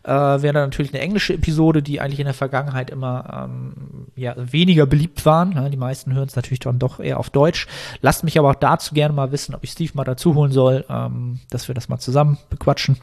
Äh, 0.04 0.12
wäre 0.12 0.54
natürlich 0.54 0.94
eine 0.94 1.02
englische 1.02 1.34
Episode, 1.34 1.84
die 1.84 2.02
eigentlich 2.02 2.20
in 2.20 2.26
der 2.26 2.34
Vergangenheit 2.34 2.90
immer 2.90 3.48
ähm, 3.50 4.08
ja, 4.16 4.34
weniger 4.36 4.86
beliebt 4.86 5.26
waren. 5.26 5.54
Ja, 5.54 5.70
die 5.70 5.78
meisten 5.78 6.14
hören 6.14 6.28
es 6.28 6.36
natürlich 6.36 6.60
dann 6.60 6.80
doch 6.80 7.00
eher 7.00 7.20
auf 7.20 7.30
Deutsch. 7.30 7.68
Lasst 8.02 8.24
mich 8.24 8.40
aber 8.40 8.50
auch 8.50 8.56
dazu 8.56 8.96
gerne 8.96 9.14
mal 9.14 9.32
wissen, 9.32 9.54
ob 9.54 9.64
ich 9.64 9.72
Steve 9.72 9.92
mal 9.94 10.04
dazu 10.04 10.34
holen 10.36 10.52
soll, 10.52 10.86
ähm, 10.90 11.40
dass 11.50 11.68
wir 11.68 11.76
das 11.76 11.88
mal 11.88 12.00
zusammen 12.00 12.38
bequatschen. 12.50 12.98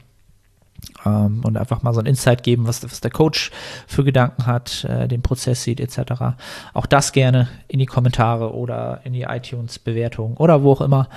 Ähm, 1.05 1.43
und 1.45 1.57
einfach 1.57 1.83
mal 1.83 1.95
so 1.95 2.01
ein 2.01 2.07
Insight 2.07 2.43
geben, 2.43 2.67
was, 2.67 2.83
was 2.83 3.01
der 3.01 3.11
Coach 3.11 3.51
für 3.87 4.05
Gedanken 4.05 4.47
hat, 4.47 4.85
äh, 4.85 5.09
den 5.09 5.23
Prozess 5.23 5.63
sieht, 5.63 5.81
etc. 5.81 6.37
Auch 6.75 6.87
das 6.87 7.13
gerne 7.13 7.49
in 7.69 7.79
die 7.79 7.87
Kommentare 7.87 8.55
oder 8.55 9.01
in 9.05 9.13
die 9.13 9.23
iTunes-Bewertung 9.23 10.37
oder 10.37 10.63
wo 10.63 10.73
auch 10.73 10.81
immer 10.81 11.09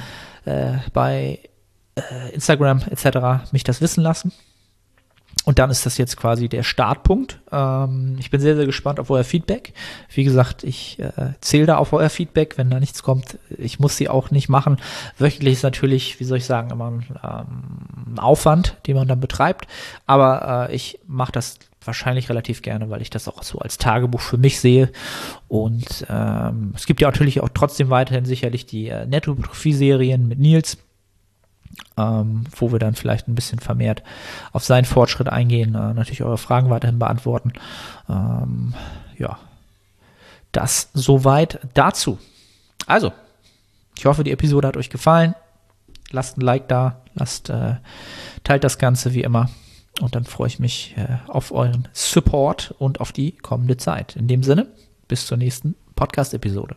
äh, 0.45 0.73
bei 0.93 1.39
äh, 1.95 2.33
Instagram 2.33 2.81
etc. 2.89 3.51
mich 3.51 3.63
das 3.63 3.81
wissen 3.81 4.03
lassen. 4.03 4.31
Und 5.45 5.59
dann 5.59 5.69
ist 5.69 5.85
das 5.85 5.97
jetzt 5.97 6.15
quasi 6.15 6.47
der 6.47 6.63
Startpunkt. 6.63 7.39
Ähm, 7.51 8.15
ich 8.19 8.29
bin 8.31 8.39
sehr, 8.39 8.55
sehr 8.55 8.65
gespannt 8.65 8.99
auf 8.99 9.09
euer 9.09 9.23
Feedback. 9.23 9.73
Wie 10.13 10.23
gesagt, 10.23 10.63
ich 10.63 10.99
äh, 10.99 11.33
zähle 11.41 11.65
da 11.65 11.77
auf 11.77 11.91
euer 11.91 12.09
Feedback. 12.09 12.57
Wenn 12.57 12.69
da 12.69 12.79
nichts 12.79 13.03
kommt, 13.03 13.37
ich 13.57 13.79
muss 13.79 13.97
sie 13.97 14.07
auch 14.07 14.31
nicht 14.31 14.47
machen. 14.47 14.77
Wöchentlich 15.17 15.53
ist 15.53 15.63
natürlich, 15.63 16.19
wie 16.19 16.23
soll 16.23 16.37
ich 16.37 16.45
sagen, 16.45 16.69
immer 16.71 16.91
ein, 16.91 17.05
ähm, 17.23 18.19
Aufwand, 18.19 18.77
den 18.87 18.95
man 18.95 19.07
dann 19.07 19.19
betreibt. 19.19 19.67
Aber 20.05 20.69
äh, 20.69 20.75
ich 20.75 20.99
mache 21.07 21.31
das 21.31 21.59
wahrscheinlich 21.85 22.29
relativ 22.29 22.61
gerne, 22.61 22.89
weil 22.89 23.01
ich 23.01 23.09
das 23.09 23.27
auch 23.27 23.43
so 23.43 23.59
als 23.59 23.77
Tagebuch 23.77 24.21
für 24.21 24.37
mich 24.37 24.59
sehe. 24.59 24.89
Und 25.47 26.05
ähm, 26.09 26.73
es 26.75 26.85
gibt 26.85 27.01
ja 27.01 27.07
natürlich 27.09 27.41
auch 27.41 27.49
trotzdem 27.53 27.89
weiterhin 27.89 28.25
sicherlich 28.25 28.65
die 28.65 28.87
äh, 28.87 29.05
Nettotrophie-Serien 29.05 30.27
mit 30.27 30.39
Nils 30.39 30.77
ähm, 31.97 32.45
wo 32.55 32.71
wir 32.71 32.79
dann 32.79 32.95
vielleicht 32.95 33.27
ein 33.27 33.35
bisschen 33.35 33.59
vermehrt 33.59 34.03
auf 34.51 34.63
seinen 34.63 34.85
Fortschritt 34.85 35.29
eingehen, 35.29 35.75
äh, 35.75 35.93
natürlich 35.93 36.23
eure 36.23 36.37
Fragen 36.37 36.69
weiterhin 36.69 36.99
beantworten. 36.99 37.53
Ähm, 38.09 38.73
ja, 39.17 39.39
das 40.51 40.89
soweit 40.93 41.59
dazu. 41.73 42.19
Also, 42.87 43.11
ich 43.97 44.05
hoffe, 44.05 44.23
die 44.23 44.31
Episode 44.31 44.67
hat 44.67 44.77
euch 44.77 44.89
gefallen. 44.89 45.35
Lasst 46.11 46.37
ein 46.37 46.41
Like 46.41 46.67
da, 46.67 47.01
lasst, 47.13 47.49
äh, 47.49 47.75
teilt 48.43 48.63
das 48.63 48.77
Ganze 48.77 49.13
wie 49.13 49.21
immer. 49.21 49.49
Und 50.01 50.15
dann 50.15 50.25
freue 50.25 50.47
ich 50.47 50.59
mich 50.59 50.95
äh, 50.97 51.17
auf 51.27 51.51
euren 51.51 51.87
Support 51.93 52.73
und 52.79 52.99
auf 52.99 53.11
die 53.11 53.33
kommende 53.37 53.77
Zeit. 53.77 54.15
In 54.15 54.27
dem 54.27 54.43
Sinne, 54.43 54.67
bis 55.07 55.27
zur 55.27 55.37
nächsten 55.37 55.75
Podcast-Episode. 55.95 56.75